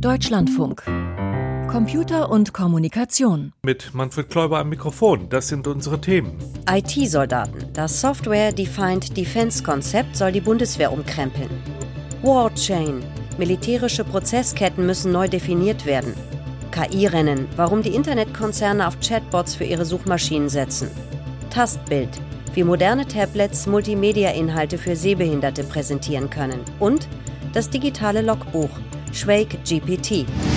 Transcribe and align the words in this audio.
Deutschlandfunk. 0.00 0.82
Computer 1.70 2.30
und 2.30 2.52
Kommunikation. 2.52 3.52
Mit 3.62 3.94
Manfred 3.94 4.28
Kläuber 4.28 4.58
am 4.58 4.68
Mikrofon. 4.68 5.28
Das 5.30 5.48
sind 5.48 5.66
unsere 5.66 6.00
Themen. 6.00 6.38
IT-Soldaten. 6.70 7.72
Das 7.72 8.02
Software-Defined 8.02 9.16
Defense-Konzept 9.16 10.16
soll 10.16 10.32
die 10.32 10.42
Bundeswehr 10.42 10.92
umkrempeln. 10.92 11.48
Warchain. 12.22 13.02
Militärische 13.38 14.04
Prozessketten 14.04 14.84
müssen 14.84 15.12
neu 15.12 15.28
definiert 15.28 15.86
werden. 15.86 16.12
KI-Rennen. 16.72 17.48
Warum 17.56 17.82
die 17.82 17.94
Internetkonzerne 17.94 18.86
auf 18.86 19.00
Chatbots 19.00 19.54
für 19.54 19.64
ihre 19.64 19.86
Suchmaschinen 19.86 20.50
setzen. 20.50 20.90
Tastbild. 21.48 22.10
Wie 22.52 22.64
moderne 22.64 23.06
Tablets 23.06 23.66
Multimedia-Inhalte 23.66 24.76
für 24.76 24.94
Sehbehinderte 24.94 25.64
präsentieren 25.64 26.28
können. 26.28 26.60
Und 26.80 27.08
das 27.54 27.70
digitale 27.70 28.20
Logbuch. 28.20 28.70
Schwake 29.16 29.58
GPT. 29.64 30.55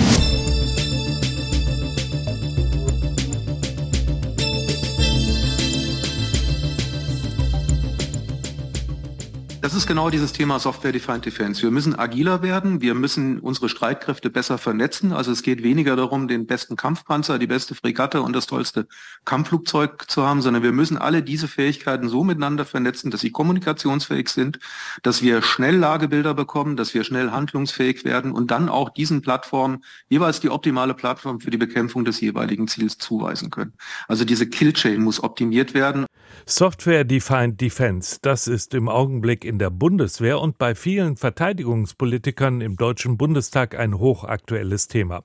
Ist 9.80 9.86
genau 9.86 10.10
dieses 10.10 10.34
Thema 10.34 10.58
Software-Defined 10.58 11.24
Defense. 11.24 11.62
Wir 11.62 11.70
müssen 11.70 11.98
agiler 11.98 12.42
werden, 12.42 12.82
wir 12.82 12.92
müssen 12.92 13.38
unsere 13.38 13.70
Streitkräfte 13.70 14.28
besser 14.28 14.58
vernetzen. 14.58 15.14
Also 15.14 15.32
es 15.32 15.42
geht 15.42 15.62
weniger 15.62 15.96
darum, 15.96 16.28
den 16.28 16.46
besten 16.46 16.76
Kampfpanzer, 16.76 17.38
die 17.38 17.46
beste 17.46 17.74
Fregatte 17.74 18.20
und 18.20 18.36
das 18.36 18.46
tollste 18.46 18.86
Kampfflugzeug 19.24 20.04
zu 20.10 20.26
haben, 20.26 20.42
sondern 20.42 20.62
wir 20.62 20.72
müssen 20.72 20.98
alle 20.98 21.22
diese 21.22 21.48
Fähigkeiten 21.48 22.10
so 22.10 22.24
miteinander 22.24 22.66
vernetzen, 22.66 23.10
dass 23.10 23.22
sie 23.22 23.30
kommunikationsfähig 23.30 24.28
sind, 24.28 24.58
dass 25.02 25.22
wir 25.22 25.40
schnell 25.40 25.76
Lagebilder 25.76 26.34
bekommen, 26.34 26.76
dass 26.76 26.92
wir 26.92 27.02
schnell 27.02 27.30
handlungsfähig 27.30 28.04
werden 28.04 28.32
und 28.32 28.50
dann 28.50 28.68
auch 28.68 28.90
diesen 28.90 29.22
Plattformen 29.22 29.82
jeweils 30.10 30.40
die 30.40 30.50
optimale 30.50 30.92
Plattform 30.92 31.40
für 31.40 31.50
die 31.50 31.56
Bekämpfung 31.56 32.04
des 32.04 32.20
jeweiligen 32.20 32.68
Ziels 32.68 32.98
zuweisen 32.98 33.48
können. 33.48 33.72
Also 34.08 34.26
diese 34.26 34.46
Killchain 34.46 35.00
muss 35.00 35.22
optimiert 35.22 35.72
werden. 35.72 36.04
Software 36.46 37.04
Defined 37.04 37.60
Defense, 37.60 38.18
das 38.20 38.46
ist 38.46 38.74
im 38.74 38.88
Augenblick 38.88 39.44
in 39.44 39.58
der 39.58 39.69
Bundeswehr 39.70 40.40
und 40.40 40.58
bei 40.58 40.74
vielen 40.74 41.16
Verteidigungspolitikern 41.16 42.60
im 42.60 42.76
Deutschen 42.76 43.16
Bundestag 43.16 43.78
ein 43.78 43.98
hochaktuelles 43.98 44.88
Thema. 44.88 45.22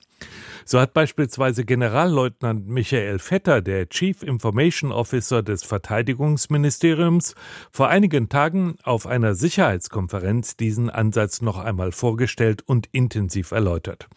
So 0.64 0.80
hat 0.80 0.94
beispielsweise 0.94 1.66
Generalleutnant 1.66 2.68
Michael 2.68 3.20
Vetter, 3.20 3.62
der 3.62 3.88
Chief 3.90 4.24
Information 4.24 4.92
Officer 4.92 5.44
des 5.44 5.64
Verteidigungsministeriums, 5.64 7.36
vor 7.72 7.90
einigen 7.90 8.30
Tagen 8.30 8.76
auf 8.84 9.08
einer 9.08 9.36
Sicherheitskonferenz 9.36 10.58
diesen 10.58 10.90
Ansatz 10.90 11.42
noch 11.42 11.58
einmal 11.58 11.92
vorgestellt 11.92 12.64
und 12.66 12.88
intensiv 12.92 13.52
erläutert. 13.52 14.08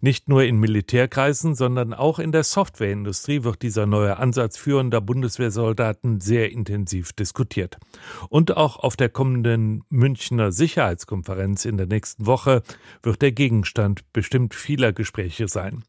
Nicht 0.00 0.28
nur 0.28 0.44
in 0.44 0.58
Militärkreisen, 0.58 1.54
sondern 1.54 1.94
auch 1.94 2.18
in 2.18 2.32
der 2.32 2.44
Softwareindustrie 2.44 3.44
wird 3.44 3.62
dieser 3.62 3.86
neue 3.86 4.16
Ansatz 4.18 4.56
führender 4.56 5.00
Bundeswehrsoldaten 5.00 6.20
sehr 6.20 6.52
intensiv 6.52 7.12
diskutiert. 7.12 7.78
Und 8.28 8.56
auch 8.56 8.76
auf 8.76 8.96
der 8.96 9.08
kommenden 9.08 9.63
Münchner 9.88 10.52
Sicherheitskonferenz 10.52 11.64
in 11.64 11.76
der 11.76 11.86
nächsten 11.86 12.26
Woche 12.26 12.62
wird 13.02 13.22
der 13.22 13.32
Gegenstand 13.32 14.12
bestimmt 14.12 14.54
vieler 14.54 14.92
Gespräche 14.92 15.48
sein. 15.48 15.84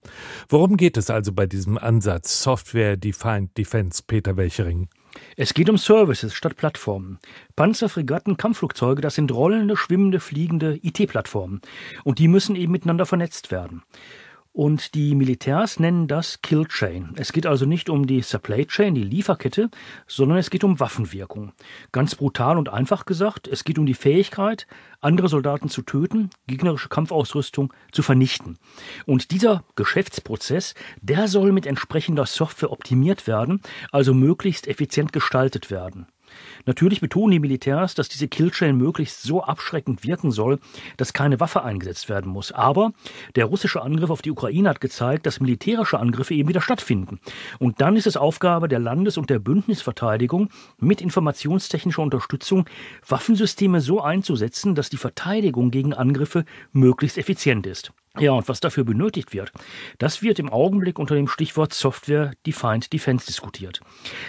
Worum 0.49 0.77
geht 0.77 0.97
es 0.97 1.09
also 1.09 1.31
bei 1.33 1.45
diesem 1.45 1.77
Ansatz 1.77 2.41
Software 2.43 2.97
Defined 2.97 3.57
Defense, 3.57 4.03
Peter 4.05 4.37
Welchering? 4.37 4.89
Es 5.37 5.53
geht 5.53 5.69
um 5.69 5.77
Services 5.77 6.33
statt 6.33 6.57
Plattformen. 6.57 7.19
Panzer, 7.55 7.89
Fregatten, 7.89 8.37
Kampfflugzeuge, 8.37 9.01
das 9.01 9.15
sind 9.15 9.31
rollende, 9.31 9.77
schwimmende, 9.77 10.19
fliegende 10.19 10.79
IT-Plattformen. 10.81 11.61
Und 12.03 12.19
die 12.19 12.27
müssen 12.27 12.55
eben 12.55 12.71
miteinander 12.71 13.05
vernetzt 13.05 13.51
werden. 13.51 13.83
Und 14.55 14.95
die 14.95 15.15
Militärs 15.15 15.81
nennen 15.81 16.07
das 16.07 16.41
Kill 16.41 16.63
Chain. 16.63 17.11
Es 17.17 17.33
geht 17.33 17.45
also 17.45 17.65
nicht 17.65 17.89
um 17.89 18.07
die 18.07 18.21
Supply 18.21 18.65
Chain, 18.65 18.95
die 18.95 19.03
Lieferkette, 19.03 19.69
sondern 20.07 20.37
es 20.37 20.49
geht 20.49 20.63
um 20.63 20.79
Waffenwirkung. 20.79 21.51
Ganz 21.91 22.15
brutal 22.15 22.57
und 22.57 22.69
einfach 22.69 23.05
gesagt, 23.05 23.49
es 23.49 23.65
geht 23.65 23.77
um 23.77 23.85
die 23.85 23.93
Fähigkeit, 23.93 24.65
andere 25.01 25.27
Soldaten 25.27 25.67
zu 25.67 25.81
töten, 25.81 26.29
gegnerische 26.47 26.87
Kampfausrüstung 26.87 27.73
zu 27.91 28.01
vernichten. 28.01 28.57
Und 29.05 29.31
dieser 29.31 29.65
Geschäftsprozess, 29.75 30.73
der 31.01 31.27
soll 31.27 31.51
mit 31.51 31.65
entsprechender 31.65 32.25
Software 32.25 32.71
optimiert 32.71 33.27
werden, 33.27 33.59
also 33.91 34.13
möglichst 34.13 34.69
effizient 34.69 35.11
gestaltet 35.11 35.69
werden. 35.69 36.07
Natürlich 36.65 37.01
betonen 37.01 37.31
die 37.31 37.39
Militärs, 37.39 37.95
dass 37.95 38.09
diese 38.09 38.27
Killchain 38.27 38.77
möglichst 38.77 39.23
so 39.23 39.43
abschreckend 39.43 40.03
wirken 40.03 40.31
soll, 40.31 40.59
dass 40.97 41.13
keine 41.13 41.39
Waffe 41.39 41.63
eingesetzt 41.63 42.09
werden 42.09 42.31
muss. 42.31 42.51
Aber 42.51 42.91
der 43.35 43.45
russische 43.45 43.81
Angriff 43.81 44.09
auf 44.09 44.21
die 44.21 44.31
Ukraine 44.31 44.69
hat 44.69 44.81
gezeigt, 44.81 45.25
dass 45.25 45.39
militärische 45.39 45.99
Angriffe 45.99 46.33
eben 46.33 46.49
wieder 46.49 46.61
stattfinden. 46.61 47.19
Und 47.59 47.81
dann 47.81 47.95
ist 47.95 48.07
es 48.07 48.17
Aufgabe 48.17 48.67
der 48.67 48.79
Landes- 48.79 49.17
und 49.17 49.29
der 49.29 49.39
Bündnisverteidigung, 49.39 50.49
mit 50.79 51.01
informationstechnischer 51.01 52.01
Unterstützung 52.01 52.65
Waffensysteme 53.07 53.81
so 53.81 54.01
einzusetzen, 54.01 54.75
dass 54.75 54.89
die 54.89 54.97
Verteidigung 54.97 55.71
gegen 55.71 55.93
Angriffe 55.93 56.45
möglichst 56.71 57.17
effizient 57.17 57.65
ist. 57.65 57.93
Ja, 58.17 58.31
und 58.31 58.47
was 58.47 58.61
dafür 58.61 58.85
benötigt 58.85 59.33
wird, 59.33 59.51
das 59.97 60.21
wird 60.21 60.39
im 60.39 60.49
Augenblick 60.49 60.99
unter 60.99 61.15
dem 61.15 61.27
Stichwort 61.27 61.73
Software 61.73 62.31
Defined 62.45 62.93
Defense 62.93 63.25
diskutiert. 63.25 63.81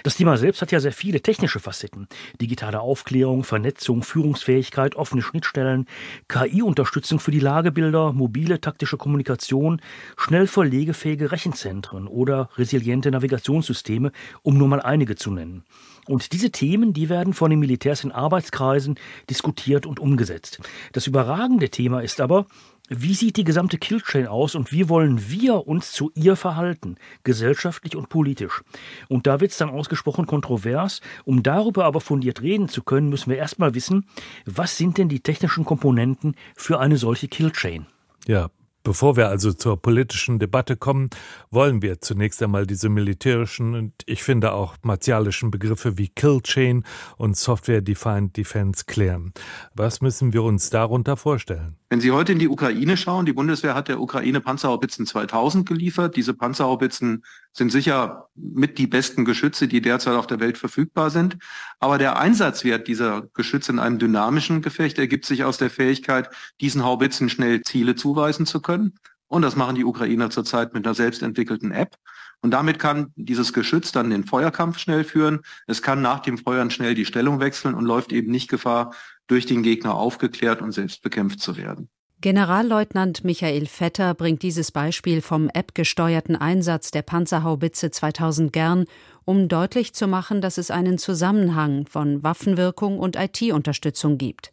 Das 0.03 0.17
Thema 0.17 0.37
selbst 0.37 0.61
hat 0.61 0.73
ja 0.73 0.81
sehr 0.81 0.93
viele 0.93 1.21
technische 1.21 1.61
Facetten. 1.61 2.09
Digitale 2.41 2.81
Aufklärung, 2.81 3.45
Vernetzung, 3.45 4.03
Führungsfähigkeit, 4.03 4.97
offene 4.97 5.23
Schnittstellen, 5.23 5.87
KI-Unterstützung 6.27 7.21
für 7.21 7.31
die 7.31 7.39
Lagebilder, 7.39 8.13
mobile 8.13 8.61
taktische 8.61 8.97
Kommunikation, 8.97 9.81
schnell 10.17 10.49
verlegefähige 10.49 11.31
Rechenzentren 11.31 12.09
oder 12.09 12.49
resiliente 12.57 13.13
Navigationssysteme, 13.13 14.11
um 14.43 14.59
nur 14.59 14.67
mal 14.67 14.81
einige 14.81 15.15
zu 15.15 15.31
nennen. 15.31 15.65
Und 16.07 16.33
diese 16.33 16.51
Themen, 16.51 16.93
die 16.93 17.09
werden 17.09 17.35
von 17.35 17.51
den 17.51 17.59
Militärs 17.59 18.05
in 18.05 18.13
Arbeitskreisen 18.13 18.99
diskutiert 19.29 19.87
und 19.87 20.01
umgesetzt. 20.01 20.61
Das 20.93 21.07
überragende 21.07 21.69
Thema 21.69 22.01
ist 22.01 22.21
aber, 22.21 22.47
wie 22.89 23.15
sieht 23.15 23.37
die 23.37 23.45
gesamte 23.45 23.79
Killchain 23.79 24.29
aus 24.29 24.55
und 24.55 24.71
wie 24.71 24.89
wollen 24.89 25.29
wir 25.29 25.67
uns 25.67 25.91
zu 25.91 26.13
ihr 26.15 26.37
verhalten, 26.37 26.97
gesellschaftlich 27.25 27.97
und 27.97 28.09
politisch? 28.09 28.63
Und 29.09 29.27
da 29.27 29.41
wird 29.41 29.51
es 29.51 29.59
dann 29.59 29.71
ausgesprochen 29.71 30.27
kontrovers. 30.27 31.01
Um 31.25 31.43
darüber 31.43 31.85
aber 31.85 32.01
fundiert 32.01 32.43
reden 32.43 32.69
zu 32.69 32.83
können, 32.83 33.09
müssen 33.09 33.31
wir 33.31 33.39
erstmal 33.39 33.75
wissen, 33.75 34.07
was 34.45 34.77
sind 34.77 34.99
denn 34.99 35.09
die 35.09 35.21
technischen 35.21 35.65
Komponenten 35.65 36.37
für 36.55 36.79
eine 36.79 36.97
solche 36.97 37.27
Killchain? 37.27 37.87
Ja, 38.29 38.51
Bevor 38.87 39.17
wir 39.17 39.29
also 39.29 39.53
zur 39.53 39.83
politischen 39.83 40.39
Debatte 40.39 40.77
kommen, 40.77 41.11
wollen 41.51 41.83
wir 41.83 42.01
zunächst 42.01 42.41
einmal 42.41 42.69
diese 42.69 42.89
militärischen 42.89 43.75
und 43.75 43.93
ich 44.07 44.23
finde 44.23 44.53
auch 44.53 44.77
martialischen 44.83 45.51
Begriffe 45.51 45.99
wie 45.99 46.07
Kill 46.07 46.41
Chain 46.41 46.85
und 47.17 47.37
Software 47.37 47.81
Defined 47.81 48.37
Defense 48.37 48.85
klären. 48.87 49.33
Was 49.75 50.03
müssen 50.03 50.33
wir 50.33 50.45
uns 50.45 50.71
darunter 50.71 51.17
vorstellen? 51.17 51.77
Wenn 51.89 52.01
Sie 52.01 52.11
heute 52.11 52.33
in 52.33 52.41
die 52.41 52.49
Ukraine 52.49 52.97
schauen, 52.97 53.27
die 53.27 53.33
Bundeswehr 53.33 53.77
hat 53.77 53.87
der 53.87 54.01
Ukraine 54.01 54.41
Panzerhaubitzen 54.41 55.07
2000 55.07 55.69
geliefert. 55.69 56.17
Diese 56.17 56.35
Panzerhaubitzen 56.35 57.25
sind 57.53 57.71
sicher 57.71 58.29
mit 58.35 58.79
die 58.79 58.89
besten 58.89 59.25
Geschütze, 59.25 59.69
die 59.69 59.81
derzeit 59.81 60.15
auf 60.15 60.27
der 60.27 60.41
Welt 60.41 60.59
verfügbar 60.59 61.11
sind. 61.11 61.37
Aber 61.79 61.99
der 61.99 62.19
Einsatzwert 62.19 62.89
dieser 62.89 63.29
Geschütze 63.35 63.71
in 63.71 63.79
einem 63.79 64.01
dynamischen 64.01 64.63
Gefecht 64.63 64.99
ergibt 64.99 65.27
sich 65.27 65.45
aus 65.45 65.59
der 65.59 65.71
Fähigkeit, 65.71 66.29
diesen 66.61 66.83
Haubitzen 66.83 67.29
schnell 67.29 67.63
Ziele 67.63 67.95
zuweisen 67.95 68.47
zu 68.47 68.61
können. 68.61 68.95
Und 69.29 69.43
das 69.43 69.55
machen 69.55 69.77
die 69.77 69.85
Ukrainer 69.85 70.31
zurzeit 70.31 70.75
mit 70.75 70.85
einer 70.85 70.95
selbstentwickelten 70.95 71.71
App. 71.71 71.97
Und 72.43 72.51
damit 72.53 72.79
kann 72.79 73.13
dieses 73.17 73.53
Geschütz 73.53 73.93
dann 73.93 74.11
den 74.11 74.25
Feuerkampf 74.25 74.79
schnell 74.79 75.05
führen. 75.05 75.41
Es 75.67 75.83
kann 75.83 76.03
nach 76.03 76.21
dem 76.21 76.39
Feuern 76.39 76.71
schnell 76.71 76.95
die 76.95 77.07
Stellung 77.07 77.41
wechseln 77.41 77.75
und 77.75 77.85
läuft 77.85 78.13
eben 78.13 78.31
nicht 78.31 78.49
Gefahr, 78.49 78.95
durch 79.27 79.47
den 79.47 79.63
Gegner 79.63 79.95
aufgeklärt 79.95 80.63
und 80.63 80.73
selbst 80.73 81.03
bekämpft 81.03 81.41
zu 81.41 81.57
werden. 81.57 81.89
Generalleutnant 82.23 83.25
Michael 83.25 83.67
Vetter 83.67 84.15
bringt 84.15 84.43
dieses 84.43 84.73
Beispiel 84.73 85.21
vom 85.21 85.51
App-gesteuerten 85.53 86.35
Einsatz 86.35 86.91
der 86.91 87.03
Panzerhaubitze 87.03 87.91
2000 87.91 88.53
gern, 88.53 88.87
um 89.27 89.49
deutlich 89.49 89.93
zu 89.93 90.07
machen, 90.07 90.41
dass 90.41 90.57
es 90.57 90.71
einen 90.71 90.97
Zusammenhang 90.97 91.87
von 91.87 92.23
Waffenwirkung 92.23 92.99
und 92.99 93.17
IT-Unterstützung 93.17 94.17
gibt. 94.17 94.53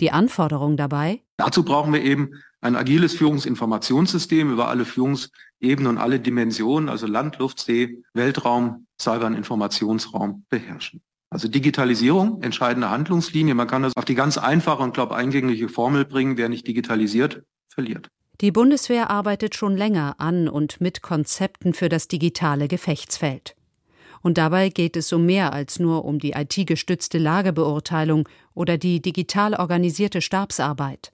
Die 0.00 0.10
Anforderung 0.12 0.76
dabei? 0.76 1.22
Dazu 1.38 1.64
brauchen 1.64 1.92
wir 1.92 2.02
eben 2.02 2.32
ein 2.60 2.76
agiles 2.76 3.14
Führungsinformationssystem 3.14 4.52
über 4.52 4.68
alle 4.68 4.84
Führungsebenen 4.84 5.86
und 5.86 5.98
alle 5.98 6.20
Dimensionen, 6.20 6.88
also 6.88 7.06
Land, 7.06 7.38
Luft, 7.38 7.60
See, 7.60 8.02
Weltraum, 8.14 8.86
Cyber- 9.00 9.26
und 9.26 9.34
Informationsraum 9.34 10.44
beherrschen. 10.48 11.00
Also 11.30 11.46
Digitalisierung, 11.46 12.42
entscheidende 12.42 12.90
Handlungslinie. 12.90 13.54
Man 13.54 13.66
kann 13.66 13.82
das 13.82 13.96
auf 13.96 14.04
die 14.04 14.14
ganz 14.14 14.38
einfache 14.38 14.82
und, 14.82 14.94
glaube 14.94 15.14
eingängliche 15.14 15.68
Formel 15.68 16.04
bringen. 16.04 16.36
Wer 16.36 16.48
nicht 16.48 16.66
digitalisiert, 16.66 17.42
verliert. 17.68 18.08
Die 18.40 18.50
Bundeswehr 18.50 19.10
arbeitet 19.10 19.54
schon 19.54 19.76
länger 19.76 20.14
an 20.18 20.48
und 20.48 20.80
mit 20.80 21.02
Konzepten 21.02 21.74
für 21.74 21.88
das 21.88 22.08
digitale 22.08 22.68
Gefechtsfeld. 22.68 23.56
Und 24.22 24.38
dabei 24.38 24.68
geht 24.70 24.96
es 24.96 25.12
um 25.12 25.26
mehr 25.26 25.52
als 25.52 25.78
nur 25.78 26.04
um 26.04 26.18
die 26.18 26.32
IT-gestützte 26.32 27.18
Lagebeurteilung 27.18 28.28
oder 28.54 28.78
die 28.78 29.00
digital 29.00 29.54
organisierte 29.54 30.20
Stabsarbeit. 30.20 31.12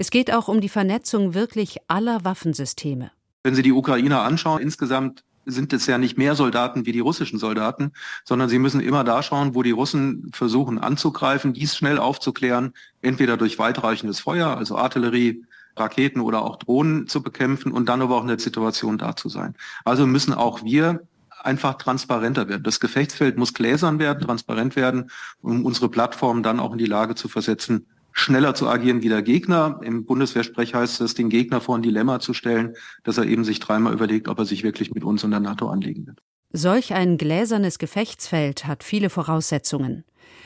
Es 0.00 0.10
geht 0.10 0.32
auch 0.32 0.46
um 0.46 0.60
die 0.60 0.68
Vernetzung 0.68 1.34
wirklich 1.34 1.78
aller 1.88 2.24
Waffensysteme. 2.24 3.10
Wenn 3.42 3.56
Sie 3.56 3.62
die 3.62 3.72
Ukrainer 3.72 4.22
anschauen, 4.22 4.62
insgesamt 4.62 5.24
sind 5.44 5.72
es 5.72 5.88
ja 5.88 5.98
nicht 5.98 6.16
mehr 6.16 6.36
Soldaten 6.36 6.86
wie 6.86 6.92
die 6.92 7.00
russischen 7.00 7.40
Soldaten, 7.40 7.90
sondern 8.24 8.48
sie 8.48 8.60
müssen 8.60 8.80
immer 8.80 9.02
da 9.02 9.24
schauen, 9.24 9.56
wo 9.56 9.64
die 9.64 9.72
Russen 9.72 10.30
versuchen 10.32 10.78
anzugreifen, 10.78 11.52
dies 11.52 11.76
schnell 11.76 11.98
aufzuklären, 11.98 12.74
entweder 13.02 13.36
durch 13.36 13.58
weitreichendes 13.58 14.20
Feuer, 14.20 14.56
also 14.56 14.76
Artillerie, 14.78 15.44
Raketen 15.74 16.20
oder 16.20 16.42
auch 16.42 16.56
Drohnen 16.56 17.08
zu 17.08 17.20
bekämpfen 17.20 17.72
und 17.72 17.88
dann 17.88 18.00
aber 18.00 18.18
auch 18.18 18.22
in 18.22 18.28
der 18.28 18.38
Situation 18.38 18.98
da 18.98 19.16
zu 19.16 19.28
sein. 19.28 19.56
Also 19.84 20.06
müssen 20.06 20.32
auch 20.32 20.62
wir 20.62 21.00
einfach 21.42 21.74
transparenter 21.74 22.48
werden. 22.48 22.62
Das 22.62 22.78
Gefechtsfeld 22.78 23.36
muss 23.36 23.52
gläsern 23.52 23.98
werden, 23.98 24.20
transparent 24.20 24.76
werden, 24.76 25.10
um 25.40 25.64
unsere 25.64 25.88
Plattform 25.88 26.44
dann 26.44 26.60
auch 26.60 26.70
in 26.70 26.78
die 26.78 26.86
Lage 26.86 27.16
zu 27.16 27.28
versetzen, 27.28 27.86
schneller 28.18 28.54
zu 28.54 28.68
agieren 28.68 29.02
wie 29.02 29.08
der 29.08 29.22
Gegner. 29.22 29.80
Im 29.82 30.04
Bundeswehrsprech 30.04 30.74
heißt 30.74 31.00
es, 31.00 31.14
den 31.14 31.28
Gegner 31.28 31.60
vor 31.60 31.76
ein 31.76 31.82
Dilemma 31.82 32.20
zu 32.20 32.34
stellen, 32.34 32.74
dass 33.04 33.18
er 33.18 33.24
eben 33.24 33.44
sich 33.44 33.60
dreimal 33.60 33.92
überlegt, 33.92 34.28
ob 34.28 34.38
er 34.38 34.44
sich 34.44 34.62
wirklich 34.62 34.92
mit 34.92 35.04
uns 35.04 35.24
und 35.24 35.30
der 35.30 35.40
NATO 35.40 35.68
anlegen 35.68 36.06
wird. 36.06 36.20
Solch 36.50 36.94
ein 36.94 37.18
gläsernes 37.18 37.78
Gefechtsfeld 37.78 38.66
hat 38.66 38.82
viele 38.82 39.10
Voraussetzungen, 39.10 40.04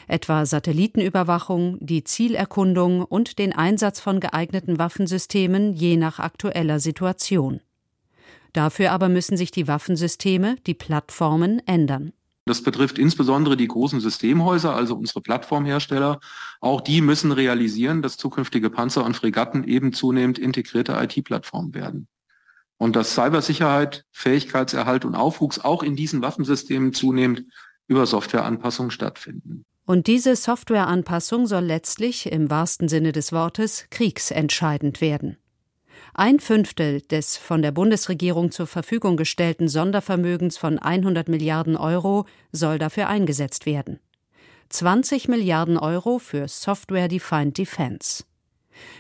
etwa 0.09 0.45
Satellitenüberwachung, 0.45 1.79
die 1.81 2.03
Zielerkundung 2.03 3.03
und 3.03 3.39
den 3.39 3.53
Einsatz 3.53 4.01
von 4.01 4.19
geeigneten 4.19 4.79
Waffensystemen 4.79 5.73
je 5.73 5.97
nach 5.97 6.19
aktueller 6.19 6.81
Situation. 6.81 7.61
Dafür 8.53 8.93
aber 8.93 9.09
müssen 9.09 9.37
sich 9.37 9.51
die 9.51 9.69
Waffensysteme, 9.69 10.57
die 10.67 10.75
Plattformen 10.75 11.63
ändern. 11.67 12.13
Das 12.45 12.63
betrifft 12.63 12.99
insbesondere 12.99 13.57
die 13.57 13.69
großen 13.69 14.01
Systemhäuser, 14.01 14.75
also 14.75 14.97
unsere 14.97 15.21
Plattformhersteller. 15.21 16.19
Auch 16.61 16.81
die 16.81 17.01
müssen 17.01 17.31
realisieren, 17.31 18.03
dass 18.03 18.17
zukünftige 18.17 18.69
Panzer 18.69 19.05
und 19.05 19.17
Fregatten 19.17 19.65
eben 19.65 19.93
zunehmend 19.93 20.39
integrierte 20.39 20.93
IT-Plattformen 20.95 21.73
werden. 21.73 22.09
Und 22.79 22.97
dass 22.97 23.15
Cybersicherheit, 23.15 24.05
Fähigkeitserhalt 24.11 25.05
und 25.05 25.15
Aufwuchs 25.15 25.61
auch 25.61 25.85
in 25.85 25.95
diesen 25.95 26.21
Waffensystemen 26.21 26.93
zunehmend 26.93 27.45
über 27.87 28.07
Softwareanpassungen 28.07 28.91
stattfinden. 28.91 29.65
Und 29.85 30.09
diese 30.09 30.35
Softwareanpassung 30.35 31.47
soll 31.47 31.65
letztlich 31.65 32.31
im 32.31 32.51
wahrsten 32.51 32.89
Sinne 32.89 33.13
des 33.13 33.33
Wortes 33.33 33.87
kriegsentscheidend 33.91 35.01
werden. 35.01 35.37
Ein 36.15 36.41
Fünftel 36.41 37.01
des 37.01 37.39
von 37.39 37.63
der 37.63 37.73
Bundesregierung 37.73 38.51
zur 38.51 38.67
Verfügung 38.67 39.17
gestellten 39.17 39.67
Sondervermögens 39.67 40.59
von 40.59 40.79
100 40.79 41.27
Milliarden 41.31 41.75
Euro 41.75 42.27
soll 42.53 42.79
dafür 42.79 43.09
eingesetzt 43.09 43.65
werden. 43.65 43.99
20 44.69 45.29
Milliarden 45.29 45.79
Euro 45.79 46.19
für 46.19 46.49
Software-Defined 46.49 47.57
Defense. 47.57 48.25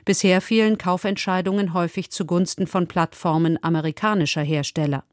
Bisher 0.06 0.40
fielen 0.40 0.78
Kaufentscheidungen 0.78 1.74
häufig 1.74 2.10
zugunsten 2.10 2.66
von 2.66 2.88
Plattformen 2.88 3.62
amerikanischer 3.62 4.42
Hersteller. 4.42 5.04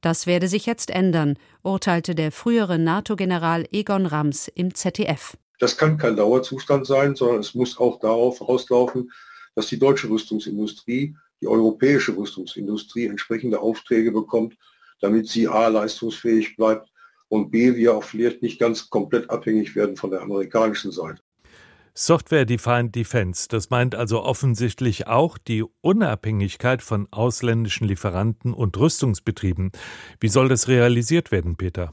Das 0.00 0.26
werde 0.26 0.48
sich 0.48 0.66
jetzt 0.66 0.90
ändern, 0.90 1.36
urteilte 1.62 2.16
der 2.16 2.32
frühere 2.32 2.76
NATO-General 2.76 3.68
Egon 3.70 4.06
Rams 4.06 4.48
im 4.48 4.74
ZDF. 4.74 5.36
Das 5.60 5.76
kann 5.76 5.96
kein 5.96 6.16
Dauerzustand 6.16 6.86
sein, 6.86 7.14
sondern 7.14 7.38
es 7.38 7.54
muss 7.54 7.78
auch 7.78 8.00
darauf 8.00 8.40
rauslaufen, 8.40 9.12
dass 9.54 9.68
die 9.68 9.78
deutsche 9.78 10.08
Rüstungsindustrie, 10.08 11.16
die 11.40 11.48
europäische 11.48 12.16
Rüstungsindustrie 12.16 13.06
entsprechende 13.06 13.60
Aufträge 13.60 14.12
bekommt, 14.12 14.56
damit 15.00 15.28
sie 15.28 15.48
a 15.48 15.68
leistungsfähig 15.68 16.56
bleibt 16.56 16.90
und 17.28 17.50
b 17.50 17.76
wir 17.76 17.94
auch 17.94 18.04
vielleicht 18.04 18.42
nicht 18.42 18.58
ganz 18.58 18.90
komplett 18.90 19.30
abhängig 19.30 19.74
werden 19.74 19.96
von 19.96 20.10
der 20.10 20.20
amerikanischen 20.20 20.92
Seite. 20.92 21.22
Software-Defined 21.94 22.94
Defense, 22.94 23.48
das 23.48 23.70
meint 23.70 23.94
also 23.94 24.22
offensichtlich 24.22 25.06
auch 25.06 25.38
die 25.38 25.64
Unabhängigkeit 25.80 26.82
von 26.82 27.08
ausländischen 27.10 27.86
Lieferanten 27.86 28.54
und 28.54 28.76
Rüstungsbetrieben. 28.78 29.72
Wie 30.20 30.28
soll 30.28 30.48
das 30.48 30.68
realisiert 30.68 31.32
werden, 31.32 31.56
Peter? 31.56 31.92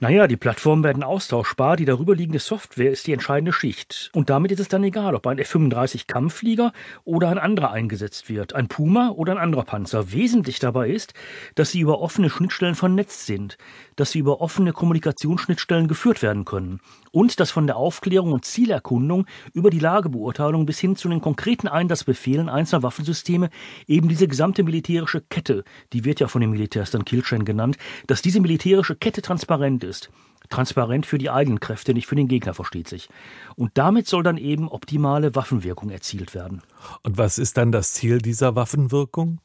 Naja, 0.00 0.26
die 0.28 0.36
Plattformen 0.36 0.84
werden 0.84 1.02
austauschbar, 1.02 1.76
die 1.76 1.84
darüberliegende 1.84 2.38
Software 2.38 2.90
ist 2.92 3.06
die 3.06 3.12
entscheidende 3.12 3.52
Schicht. 3.52 4.10
Und 4.14 4.30
damit 4.30 4.52
ist 4.52 4.60
es 4.60 4.68
dann 4.68 4.84
egal, 4.84 5.14
ob 5.14 5.26
ein 5.26 5.38
F-35 5.38 6.06
Kampfflieger 6.06 6.72
oder 7.04 7.28
ein 7.28 7.38
anderer 7.38 7.72
eingesetzt 7.72 8.28
wird, 8.28 8.54
ein 8.54 8.68
Puma 8.68 9.10
oder 9.10 9.32
ein 9.32 9.38
anderer 9.38 9.64
Panzer. 9.64 10.12
Wesentlich 10.12 10.60
dabei 10.60 10.88
ist, 10.90 11.14
dass 11.56 11.72
sie 11.72 11.80
über 11.80 12.00
offene 12.00 12.30
Schnittstellen 12.30 12.76
vernetzt 12.76 13.26
sind, 13.26 13.58
dass 13.96 14.12
sie 14.12 14.20
über 14.20 14.40
offene 14.40 14.72
Kommunikationsschnittstellen 14.72 15.88
geführt 15.88 16.22
werden 16.22 16.44
können 16.44 16.80
und 17.12 17.40
dass 17.40 17.50
von 17.50 17.66
der 17.66 17.76
Aufklärung 17.76 18.32
und 18.32 18.44
Zielerkundung 18.44 19.26
über 19.52 19.70
die 19.70 19.78
Lagebeurteilung 19.78 20.66
bis 20.66 20.78
hin 20.78 20.96
zu 20.96 21.08
den 21.08 21.20
konkreten 21.20 21.68
Einsatzbefehlen 21.68 22.48
einzelner 22.48 22.82
Waffensysteme 22.82 23.50
eben 23.86 24.08
diese 24.08 24.28
gesamte 24.28 24.62
militärische 24.62 25.22
Kette, 25.22 25.64
die 25.92 26.04
wird 26.04 26.20
ja 26.20 26.28
von 26.28 26.40
den 26.40 26.50
Militärs 26.50 26.90
dann 26.90 27.04
Killchain 27.04 27.44
genannt, 27.44 27.76
dass 28.06 28.22
diese 28.22 28.40
militärische 28.40 28.96
Kette 28.96 29.22
transparent 29.22 29.84
ist. 29.84 30.10
Transparent 30.48 31.06
für 31.06 31.18
die 31.18 31.30
eigenen 31.30 31.60
Kräfte, 31.60 31.94
nicht 31.94 32.06
für 32.06 32.16
den 32.16 32.28
Gegner, 32.28 32.54
versteht 32.54 32.88
sich. 32.88 33.08
Und 33.56 33.72
damit 33.74 34.06
soll 34.06 34.22
dann 34.22 34.36
eben 34.36 34.68
optimale 34.68 35.34
Waffenwirkung 35.34 35.90
erzielt 35.90 36.34
werden. 36.34 36.62
Und 37.02 37.18
was 37.18 37.38
ist 37.38 37.56
dann 37.56 37.72
das 37.72 37.92
Ziel 37.92 38.18
dieser 38.18 38.54
Waffenwirkung? 38.54 39.40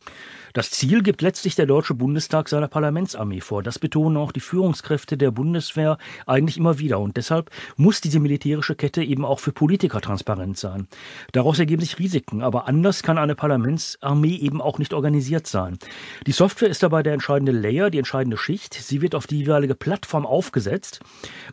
Das 0.54 0.70
Ziel 0.70 1.02
gibt 1.02 1.24
letztlich 1.24 1.56
der 1.56 1.66
Deutsche 1.66 1.96
Bundestag 1.96 2.48
seiner 2.48 2.68
Parlamentsarmee 2.68 3.42
vor. 3.42 3.64
Das 3.64 3.80
betonen 3.80 4.18
auch 4.18 4.32
die 4.32 4.40
Führungskräfte 4.40 5.18
der 5.18 5.32
Bundeswehr 5.32 5.98
eigentlich 6.28 6.58
immer 6.58 6.78
wieder. 6.78 7.00
Und 7.00 7.18
deshalb 7.18 7.50
muss 7.76 8.02
diese 8.02 8.20
militärische 8.20 8.76
Kette 8.76 9.04
eben 9.04 9.26
auch 9.26 9.40
für 9.40 9.52
Politiker 9.52 10.00
transparent 10.00 10.60
sein. 10.60 10.88
Daraus 11.32 11.58
ergeben 11.58 11.82
sich 11.82 11.98
Risiken. 11.98 12.44
Aber 12.44 12.68
anders 12.68 13.02
kann 13.02 13.18
eine 13.18 13.34
Parlamentsarmee 13.34 14.36
eben 14.36 14.62
auch 14.62 14.78
nicht 14.78 14.94
organisiert 14.94 15.48
sein. 15.48 15.80
Die 16.28 16.32
Software 16.32 16.70
ist 16.70 16.84
dabei 16.84 17.02
der 17.02 17.14
entscheidende 17.14 17.52
Layer, 17.52 17.90
die 17.90 17.98
entscheidende 17.98 18.38
Schicht. 18.38 18.76
Sie 18.76 19.02
wird 19.02 19.16
auf 19.16 19.26
die 19.26 19.40
jeweilige 19.40 19.74
Plattform 19.74 20.28
aufgesetzt. 20.28 20.93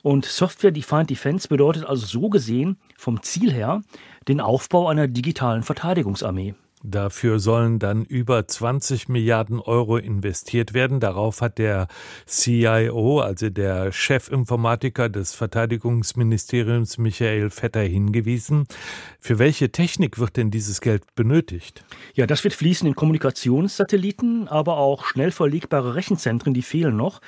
Und 0.03 0.25
Software 0.25 0.71
Defined 0.71 1.11
Defense 1.11 1.49
bedeutet 1.49 1.85
also 1.85 2.07
so 2.07 2.29
gesehen 2.29 2.79
vom 2.97 3.23
Ziel 3.23 3.53
her 3.53 3.83
den 4.29 4.41
Aufbau 4.41 4.89
einer 4.89 5.09
digitalen 5.09 5.63
Verteidigungsarmee. 5.63 6.55
Dafür 6.83 7.41
sollen 7.41 7.79
dann 7.79 8.07
über 8.07 8.49
20 8.49 9.11
Milliarden 9.11 9.61
Euro 9.61 9.99
investiert 9.99 10.73
werden. 10.73 10.99
Darauf 10.99 11.43
hat 11.43 11.59
der 11.59 11.89
CIO, 12.27 13.21
also 13.21 13.51
der 13.51 13.93
Chefinformatiker 13.93 15.11
des 15.11 15.35
Verteidigungsministeriums 15.35 16.97
Michael 16.97 17.51
Vetter 17.51 17.83
hingewiesen. 17.83 18.67
Für 19.19 19.39
welche 19.39 19.71
Technik 19.73 20.19
wird 20.19 20.39
denn 20.39 20.51
dieses 20.51 20.81
Geld 20.81 21.03
benötigt? 21.15 21.85
Ja, 22.15 22.27
das 22.27 22.45
wird 22.45 22.55
fließen 22.55 22.89
in 22.89 22.95
Kommunikationssatelliten, 22.95 24.49
aber 24.49 24.79
auch 24.79 25.05
schnell 25.05 25.33
verlegbare 25.33 25.95
Rechenzentren, 25.97 26.55
die 26.55 26.63
fehlen 26.63 26.97
noch. 26.97 27.21